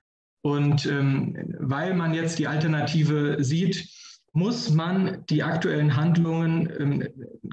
[0.42, 3.88] Und ähm, weil man jetzt die Alternative sieht,
[4.32, 7.08] muss man die aktuellen Handlungen ähm,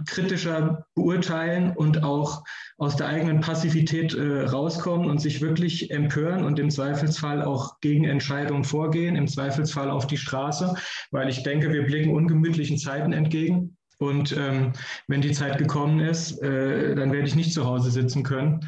[0.05, 2.43] kritischer beurteilen und auch
[2.77, 8.05] aus der eigenen Passivität äh, rauskommen und sich wirklich empören und im Zweifelsfall auch gegen
[8.05, 10.75] Entscheidungen vorgehen, im Zweifelsfall auf die Straße,
[11.09, 13.75] weil ich denke, wir blicken ungemütlichen Zeiten entgegen.
[13.99, 14.73] Und ähm,
[15.07, 18.59] wenn die Zeit gekommen ist, äh, dann werde ich nicht zu Hause sitzen können.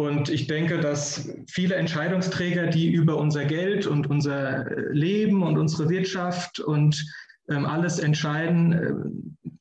[0.00, 5.90] Und ich denke, dass viele Entscheidungsträger, die über unser Geld und unser Leben und unsere
[5.90, 7.04] Wirtschaft und
[7.50, 8.94] ähm, alles entscheiden, äh,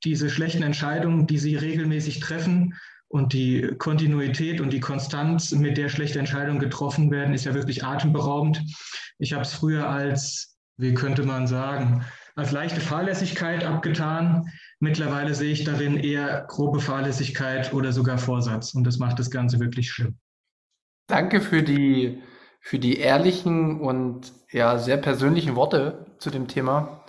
[0.06, 2.74] diese schlechten Entscheidungen, die sie regelmäßig treffen
[3.10, 7.84] und die Kontinuität und die Konstanz, mit der schlechte Entscheidungen getroffen werden, ist ja wirklich
[7.84, 8.64] atemberaubend.
[9.18, 14.48] Ich habe es früher als, wie könnte man sagen, als leichte Fahrlässigkeit abgetan.
[14.80, 18.74] Mittlerweile sehe ich darin eher grobe Fahrlässigkeit oder sogar Vorsatz.
[18.74, 20.18] Und das macht das Ganze wirklich schlimm.
[21.10, 22.22] Danke für die,
[22.62, 27.04] für die ehrlichen und ja, sehr persönlichen Worte zu dem Thema.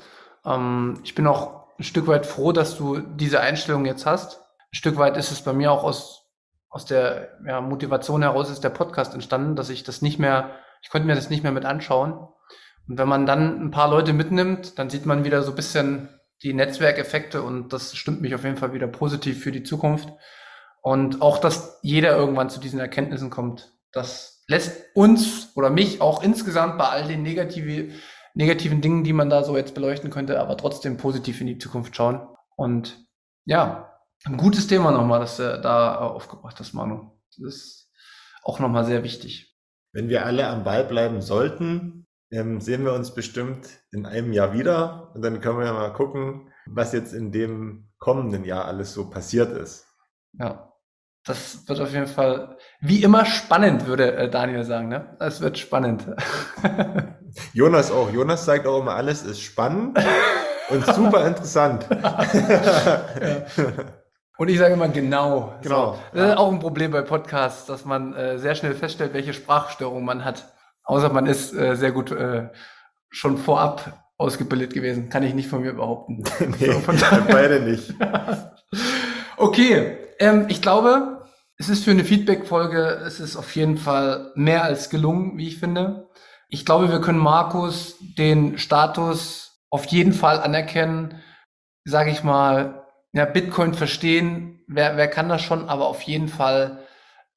[0.45, 4.41] Ähm, ich bin auch ein Stück weit froh, dass du diese Einstellung jetzt hast.
[4.59, 6.31] Ein Stück weit ist es bei mir auch aus,
[6.71, 10.51] aus der ja, Motivation heraus ist der Podcast entstanden, dass ich das nicht mehr,
[10.83, 12.13] ich konnte mir das nicht mehr mit anschauen.
[12.89, 16.09] Und wenn man dann ein paar Leute mitnimmt, dann sieht man wieder so ein bisschen
[16.43, 20.09] die Netzwerkeffekte und das stimmt mich auf jeden Fall wieder positiv für die Zukunft.
[20.81, 23.75] Und auch, dass jeder irgendwann zu diesen Erkenntnissen kommt.
[23.93, 27.93] Das lässt uns oder mich auch insgesamt bei all den negative,
[28.35, 31.95] negativen Dingen, die man da so jetzt beleuchten könnte, aber trotzdem positiv in die Zukunft
[31.97, 32.27] schauen.
[32.57, 33.07] Und
[33.45, 37.11] ja, ein gutes Thema nochmal, das du da aufgebracht hast, Manu.
[37.39, 37.93] Das ist
[38.43, 39.57] auch nochmal sehr wichtig.
[39.93, 44.53] Wenn wir alle am Ball bleiben sollten, ähm, sehen wir uns bestimmt in einem Jahr
[44.53, 48.93] wieder und dann können wir ja mal gucken, was jetzt in dem kommenden Jahr alles
[48.95, 49.87] so passiert ist.
[50.35, 50.70] Ja,
[51.31, 54.89] das wird auf jeden Fall wie immer spannend, würde äh, Daniel sagen.
[54.89, 55.17] Ne?
[55.21, 56.05] Es wird spannend.
[57.53, 58.13] Jonas auch.
[58.13, 59.99] Jonas sagt auch immer, alles ist spannend
[60.71, 61.87] und super interessant.
[61.91, 63.05] ja.
[64.39, 65.55] Und ich sage immer genau.
[65.63, 65.93] Genau.
[65.93, 66.19] So.
[66.19, 70.05] Das ist auch ein Problem bei Podcasts, dass man äh, sehr schnell feststellt, welche Sprachstörung
[70.05, 70.53] man hat.
[70.83, 72.49] Außer man ist äh, sehr gut äh,
[73.11, 75.11] schon vorab ausgebildet gewesen.
[75.11, 76.25] Kann ich nicht von mir behaupten.
[76.59, 76.81] nee, so,
[77.31, 77.95] beide nicht.
[79.37, 81.20] okay, ähm, ich glaube,
[81.61, 85.59] es ist für eine Feedback-Folge, es ist auf jeden Fall mehr als gelungen, wie ich
[85.59, 86.09] finde.
[86.49, 91.21] Ich glaube, wir können Markus den Status auf jeden Fall anerkennen,
[91.85, 96.79] sage ich mal, ja, Bitcoin verstehen, wer, wer kann das schon, aber auf jeden Fall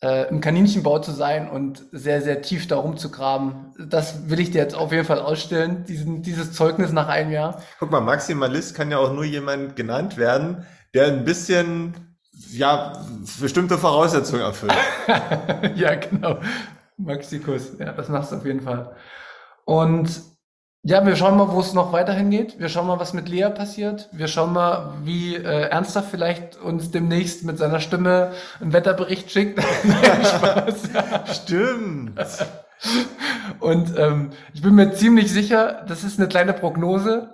[0.02, 3.74] äh, im Kaninchenbau zu sein und sehr, sehr tief da rumzugraben.
[3.78, 7.62] Das will ich dir jetzt auf jeden Fall ausstellen, diesen, dieses Zeugnis nach einem Jahr.
[7.78, 12.13] Guck mal, Maximalist kann ja auch nur jemand genannt werden, der ein bisschen,
[12.58, 12.94] ja,
[13.40, 14.74] bestimmte Voraussetzungen erfüllt.
[15.76, 16.40] ja, genau.
[16.98, 18.96] Maxikus, ja, das machst du auf jeden Fall.
[19.66, 20.22] Und
[20.86, 22.60] ja, wir schauen mal, wo es noch weiterhin geht.
[22.60, 24.10] Wir schauen mal, was mit Lea passiert.
[24.12, 29.64] Wir schauen mal, wie äh, Ernster vielleicht uns demnächst mit seiner Stimme einen Wetterbericht schickt.
[31.32, 32.20] Stimmt.
[33.62, 37.33] Und ähm, ich bin mir ziemlich sicher, das ist eine kleine Prognose.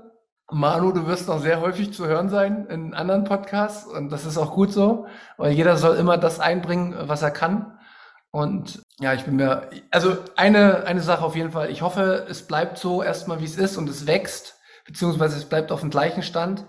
[0.52, 4.38] Manu, du wirst noch sehr häufig zu hören sein in anderen Podcasts und das ist
[4.38, 5.06] auch gut so,
[5.38, 7.78] weil jeder soll immer das einbringen, was er kann.
[8.32, 11.70] Und ja, ich bin mir, also eine, eine Sache auf jeden Fall.
[11.70, 15.72] Ich hoffe, es bleibt so erstmal, wie es ist und es wächst, beziehungsweise es bleibt
[15.72, 16.66] auf dem gleichen Stand.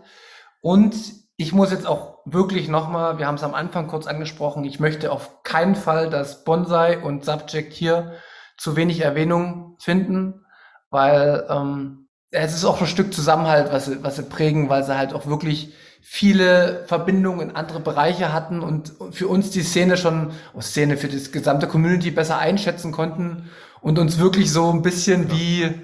[0.63, 0.95] Und
[1.37, 5.11] ich muss jetzt auch wirklich nochmal, wir haben es am Anfang kurz angesprochen, ich möchte
[5.11, 8.13] auf keinen Fall, dass Bonsai und Subject hier
[8.59, 10.45] zu wenig Erwähnung finden,
[10.91, 12.00] weil ähm,
[12.31, 15.27] es ist auch ein Stück Zusammenhalt, was sie, was sie prägen, weil sie halt auch
[15.27, 20.97] wirklich viele Verbindungen in andere Bereiche hatten und für uns die Szene schon, oh, Szene
[20.97, 23.51] für das gesamte Community besser einschätzen konnten
[23.81, 25.35] und uns wirklich so ein bisschen ja.
[25.35, 25.75] wie,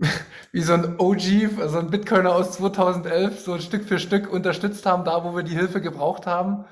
[0.52, 5.04] wie so ein OG, also ein Bitcoiner aus 2011, so Stück für Stück unterstützt haben,
[5.04, 6.64] da wo wir die Hilfe gebraucht haben.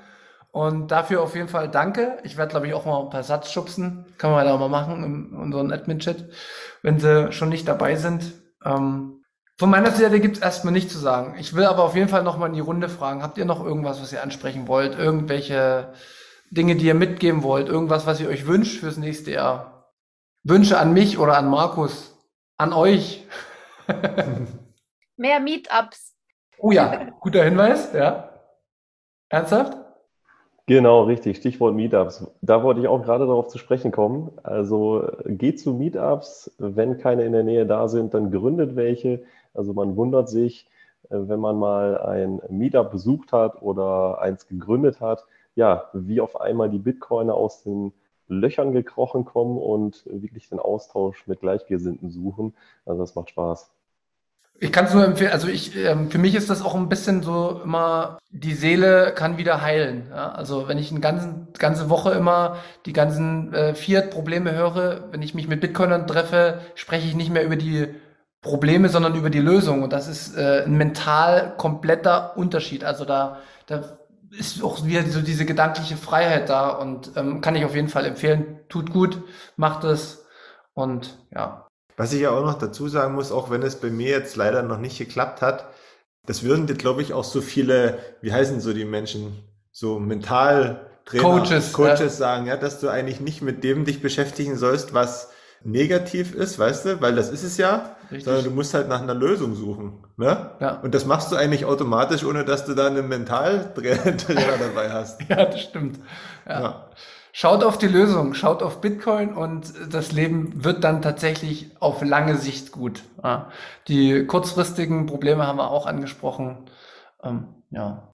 [0.51, 2.17] Und dafür auf jeden Fall danke.
[2.23, 4.05] Ich werde, glaube ich, auch mal ein paar Satz schubsen.
[4.17, 6.29] Kann man da mal machen in unserem Admin-Chat,
[6.81, 8.23] wenn sie schon nicht dabei sind.
[8.67, 9.23] Ähm,
[9.57, 11.35] von meiner Seite gibt es erstmal nichts zu sagen.
[11.39, 13.23] Ich will aber auf jeden Fall nochmal in die Runde fragen.
[13.23, 14.97] Habt ihr noch irgendwas, was ihr ansprechen wollt?
[14.97, 15.93] Irgendwelche
[16.51, 17.67] Dinge, die ihr mitgeben wollt?
[17.67, 19.91] Irgendwas, was ihr euch wünscht fürs nächste Jahr?
[20.43, 22.15] Wünsche an mich oder an Markus?
[22.57, 23.25] An euch?
[25.17, 26.13] Mehr Meetups.
[26.59, 28.29] Oh ja, guter Hinweis, ja.
[29.29, 29.76] Ernsthaft?
[30.69, 31.37] Genau, richtig.
[31.37, 32.27] Stichwort Meetups.
[32.41, 34.31] Da wollte ich auch gerade darauf zu sprechen kommen.
[34.43, 36.51] Also geht zu Meetups.
[36.57, 39.23] Wenn keine in der Nähe da sind, dann gründet welche.
[39.53, 40.67] Also man wundert sich,
[41.09, 46.39] äh, wenn man mal ein Meetup besucht hat oder eins gegründet hat, ja, wie auf
[46.41, 47.93] einmal die Bitcoiner aus den
[48.27, 52.53] Löchern gekrochen kommen und wirklich den Austausch mit Gleichgesinnten suchen.
[52.85, 53.71] Also das macht Spaß.
[54.59, 57.21] Ich kann es nur empfehlen, also ich, ähm, für mich ist das auch ein bisschen
[57.21, 60.07] so immer, die Seele kann wieder heilen.
[60.09, 60.31] Ja?
[60.31, 65.35] Also wenn ich eine ganze, ganze Woche immer die ganzen äh, Fiat-Probleme höre, wenn ich
[65.35, 67.87] mich mit Bitcoinern treffe, spreche ich nicht mehr über die
[68.41, 69.83] Probleme, sondern über die Lösung.
[69.83, 72.83] Und das ist äh, ein mental kompletter Unterschied.
[72.83, 73.99] Also da, da
[74.31, 78.05] ist auch wieder so diese gedankliche Freiheit da und ähm, kann ich auf jeden Fall
[78.05, 78.59] empfehlen.
[78.69, 79.21] Tut gut,
[79.55, 80.25] macht es
[80.73, 81.66] und ja.
[81.97, 84.61] Was ich ja auch noch dazu sagen muss, auch wenn es bei mir jetzt leider
[84.61, 85.65] noch nicht geklappt hat,
[86.27, 90.79] das würden dir, glaube ich, auch so viele, wie heißen so die Menschen, so Mentaltrainer,
[91.05, 92.09] Coaches, Coaches ja.
[92.09, 95.31] sagen, ja, dass du eigentlich nicht mit dem dich beschäftigen sollst, was
[95.63, 98.25] negativ ist, weißt du, weil das ist es ja, Richtig.
[98.25, 100.05] sondern du musst halt nach einer Lösung suchen.
[100.17, 100.51] Ne?
[100.59, 100.79] Ja.
[100.81, 105.21] Und das machst du eigentlich automatisch, ohne dass du da einen Mentaltrainer dabei hast.
[105.29, 105.99] ja, das stimmt.
[106.47, 106.61] Ja.
[106.61, 106.89] ja.
[107.39, 112.35] Schaut auf die Lösung, schaut auf Bitcoin und das Leben wird dann tatsächlich auf lange
[112.35, 113.03] Sicht gut.
[113.87, 116.57] Die kurzfristigen Probleme haben wir auch angesprochen.
[117.21, 118.11] Ähm, ja.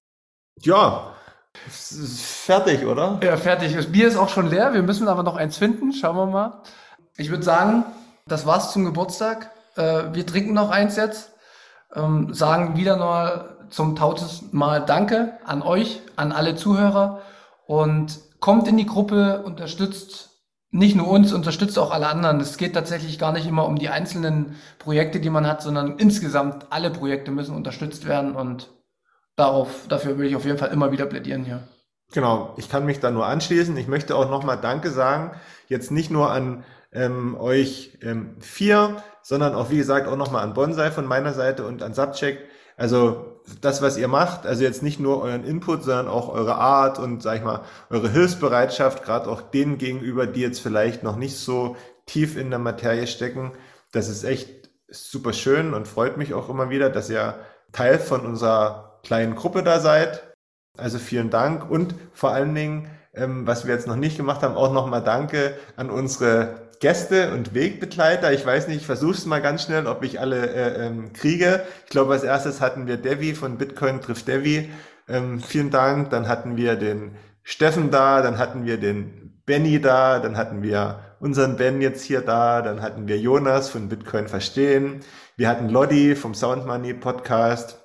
[0.60, 1.14] Ja,
[1.70, 3.18] fertig, oder?
[3.22, 3.74] Ja, fertig.
[3.74, 4.74] Das Bier ist auch schon leer.
[4.74, 5.94] Wir müssen aber noch eins finden.
[5.94, 6.60] Schauen wir mal.
[7.16, 7.86] Ich würde sagen,
[8.26, 9.52] das war's zum Geburtstag.
[9.76, 11.32] Äh, wir trinken noch eins jetzt.
[11.94, 17.22] Ähm, sagen wieder mal zum tausendsten Mal Danke an euch, an alle Zuhörer
[17.66, 22.40] und kommt in die Gruppe, unterstützt nicht nur uns, unterstützt auch alle anderen.
[22.40, 26.66] Es geht tatsächlich gar nicht immer um die einzelnen Projekte, die man hat, sondern insgesamt
[26.68, 28.68] alle Projekte müssen unterstützt werden und
[29.34, 31.66] darauf, dafür will ich auf jeden Fall immer wieder plädieren hier.
[32.12, 33.78] Genau, ich kann mich da nur anschließen.
[33.78, 35.30] Ich möchte auch nochmal Danke sagen,
[35.68, 40.52] jetzt nicht nur an ähm, euch ähm, vier, sondern auch, wie gesagt, auch nochmal an
[40.52, 42.40] Bonsai von meiner Seite und an Subcheck.
[42.76, 46.98] Also das, was ihr macht, also jetzt nicht nur euren Input, sondern auch eure Art
[46.98, 51.36] und, sag ich mal, eure Hilfsbereitschaft, gerade auch denen gegenüber, die jetzt vielleicht noch nicht
[51.36, 51.76] so
[52.06, 53.52] tief in der Materie stecken.
[53.92, 57.34] Das ist echt super schön und freut mich auch immer wieder, dass ihr
[57.72, 60.22] Teil von unserer kleinen Gruppe da seid.
[60.78, 64.56] Also vielen Dank und vor allen Dingen, ähm, was wir jetzt noch nicht gemacht haben,
[64.56, 68.34] auch nochmal Danke an unsere Gäste und Wegbegleiter.
[68.34, 71.64] Ich weiß nicht, ich versuche es mal ganz schnell, ob ich alle äh, ähm, kriege.
[71.84, 74.68] Ich glaube, als erstes hatten wir Devi von Bitcoin trifft Devi.
[75.08, 76.10] Ähm, vielen Dank.
[76.10, 81.00] Dann hatten wir den Steffen da, dann hatten wir den Benny da, dann hatten wir
[81.20, 85.00] unseren Ben jetzt hier da, dann hatten wir Jonas von Bitcoin Verstehen,
[85.38, 87.78] wir hatten Lodi vom Sound Money Podcast,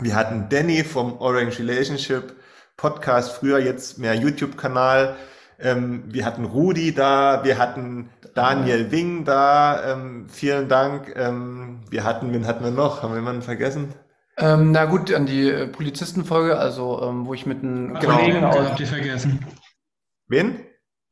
[0.00, 2.32] wir hatten Danny vom Orange Relationship
[2.78, 5.16] Podcast, früher jetzt mehr YouTube-Kanal.
[5.60, 9.92] Ähm, wir hatten Rudi da, wir hatten Daniel Wing da.
[9.92, 11.12] Ähm, vielen Dank.
[11.16, 13.02] Ähm, wir hatten, wen hatten wir noch?
[13.02, 13.94] Haben wir jemanden vergessen?
[14.38, 18.16] Ähm, na gut, an die äh, Polizistenfolge, also ähm, wo ich mit einem genau.
[18.16, 19.44] Kollegen habt ihr vergessen.
[20.28, 20.60] Wen?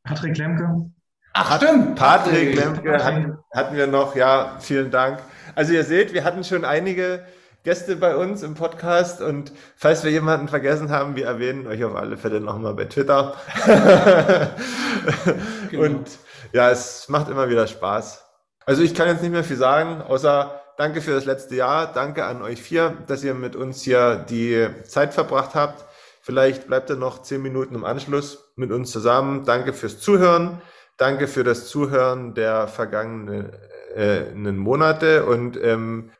[0.04, 0.90] Patrick Lemke.
[1.34, 1.96] Ach stimmt.
[1.96, 4.16] Patrick, Patrick Lemke hatten, hatten wir noch.
[4.16, 5.18] Ja, vielen Dank.
[5.54, 7.26] Also ihr seht, wir hatten schon einige
[7.68, 11.96] Gäste bei uns im Podcast und falls wir jemanden vergessen haben, wir erwähnen euch auf
[11.96, 13.34] alle Fälle nochmal bei Twitter.
[15.70, 15.82] genau.
[15.82, 16.08] Und
[16.54, 18.24] ja, es macht immer wieder Spaß.
[18.64, 22.24] Also ich kann jetzt nicht mehr viel sagen, außer danke für das letzte Jahr, danke
[22.24, 25.84] an euch vier, dass ihr mit uns hier die Zeit verbracht habt.
[26.22, 29.44] Vielleicht bleibt ihr noch zehn Minuten im Anschluss mit uns zusammen.
[29.44, 30.62] Danke fürs Zuhören.
[30.96, 33.52] Danke für das Zuhören der vergangenen
[33.94, 36.12] äh, Monate und ähm,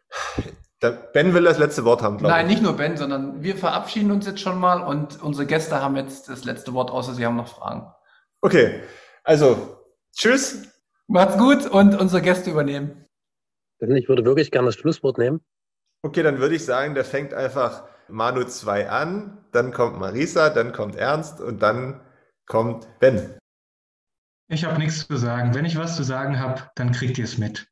[0.80, 2.36] Ben will das letzte Wort haben, glaube ich.
[2.36, 5.96] Nein, nicht nur Ben, sondern wir verabschieden uns jetzt schon mal und unsere Gäste haben
[5.96, 7.92] jetzt das letzte Wort, außer sie haben noch Fragen.
[8.40, 8.82] Okay,
[9.24, 10.68] also tschüss.
[11.08, 13.06] Macht's gut und unsere Gäste übernehmen.
[13.80, 15.40] Ich würde wirklich gerne das Schlusswort nehmen.
[16.02, 20.72] Okay, dann würde ich sagen, der fängt einfach Manu 2 an, dann kommt Marisa, dann
[20.72, 22.00] kommt Ernst und dann
[22.46, 23.36] kommt Ben.
[24.48, 25.54] Ich habe nichts zu sagen.
[25.54, 27.67] Wenn ich was zu sagen habe, dann kriegt ihr es mit.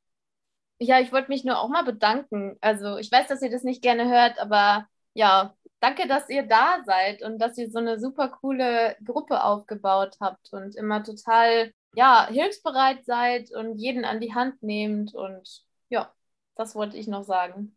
[0.78, 2.56] Ja, ich wollte mich nur auch mal bedanken.
[2.60, 6.82] Also ich weiß, dass ihr das nicht gerne hört, aber ja, danke, dass ihr da
[6.84, 12.26] seid und dass ihr so eine super coole Gruppe aufgebaut habt und immer total, ja,
[12.28, 15.14] hilfsbereit seid und jeden an die Hand nehmt.
[15.14, 16.12] Und ja,
[16.56, 17.74] das wollte ich noch sagen.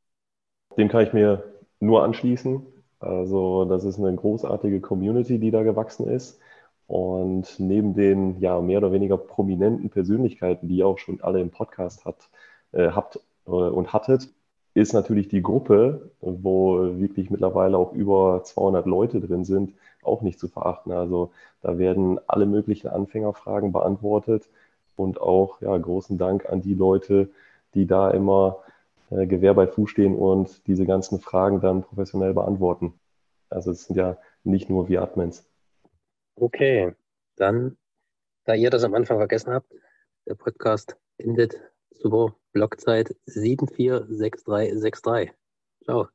[0.77, 1.43] Dem kann ich mir
[1.79, 2.65] nur anschließen.
[2.99, 6.39] Also das ist eine großartige Community, die da gewachsen ist.
[6.87, 11.51] Und neben den ja mehr oder weniger prominenten Persönlichkeiten, die ihr auch schon alle im
[11.51, 12.29] Podcast hat,
[12.71, 14.29] äh, habt äh, und hattet,
[14.73, 20.39] ist natürlich die Gruppe, wo wirklich mittlerweile auch über 200 Leute drin sind, auch nicht
[20.39, 20.91] zu verachten.
[20.91, 24.47] Also da werden alle möglichen Anfängerfragen beantwortet
[24.95, 27.29] und auch ja, großen Dank an die Leute,
[27.73, 28.59] die da immer
[29.09, 32.93] äh, Gewehr bei Fuß stehen und diese ganzen Fragen dann professionell beantworten.
[33.49, 35.45] Also es sind ja nicht nur wir Admins.
[36.35, 36.93] Okay,
[37.35, 37.77] dann,
[38.45, 39.73] da ihr das am Anfang vergessen habt,
[40.27, 41.59] der Podcast endet
[41.91, 45.31] Super, Blockzeit 746363.
[45.85, 46.09] Ciao.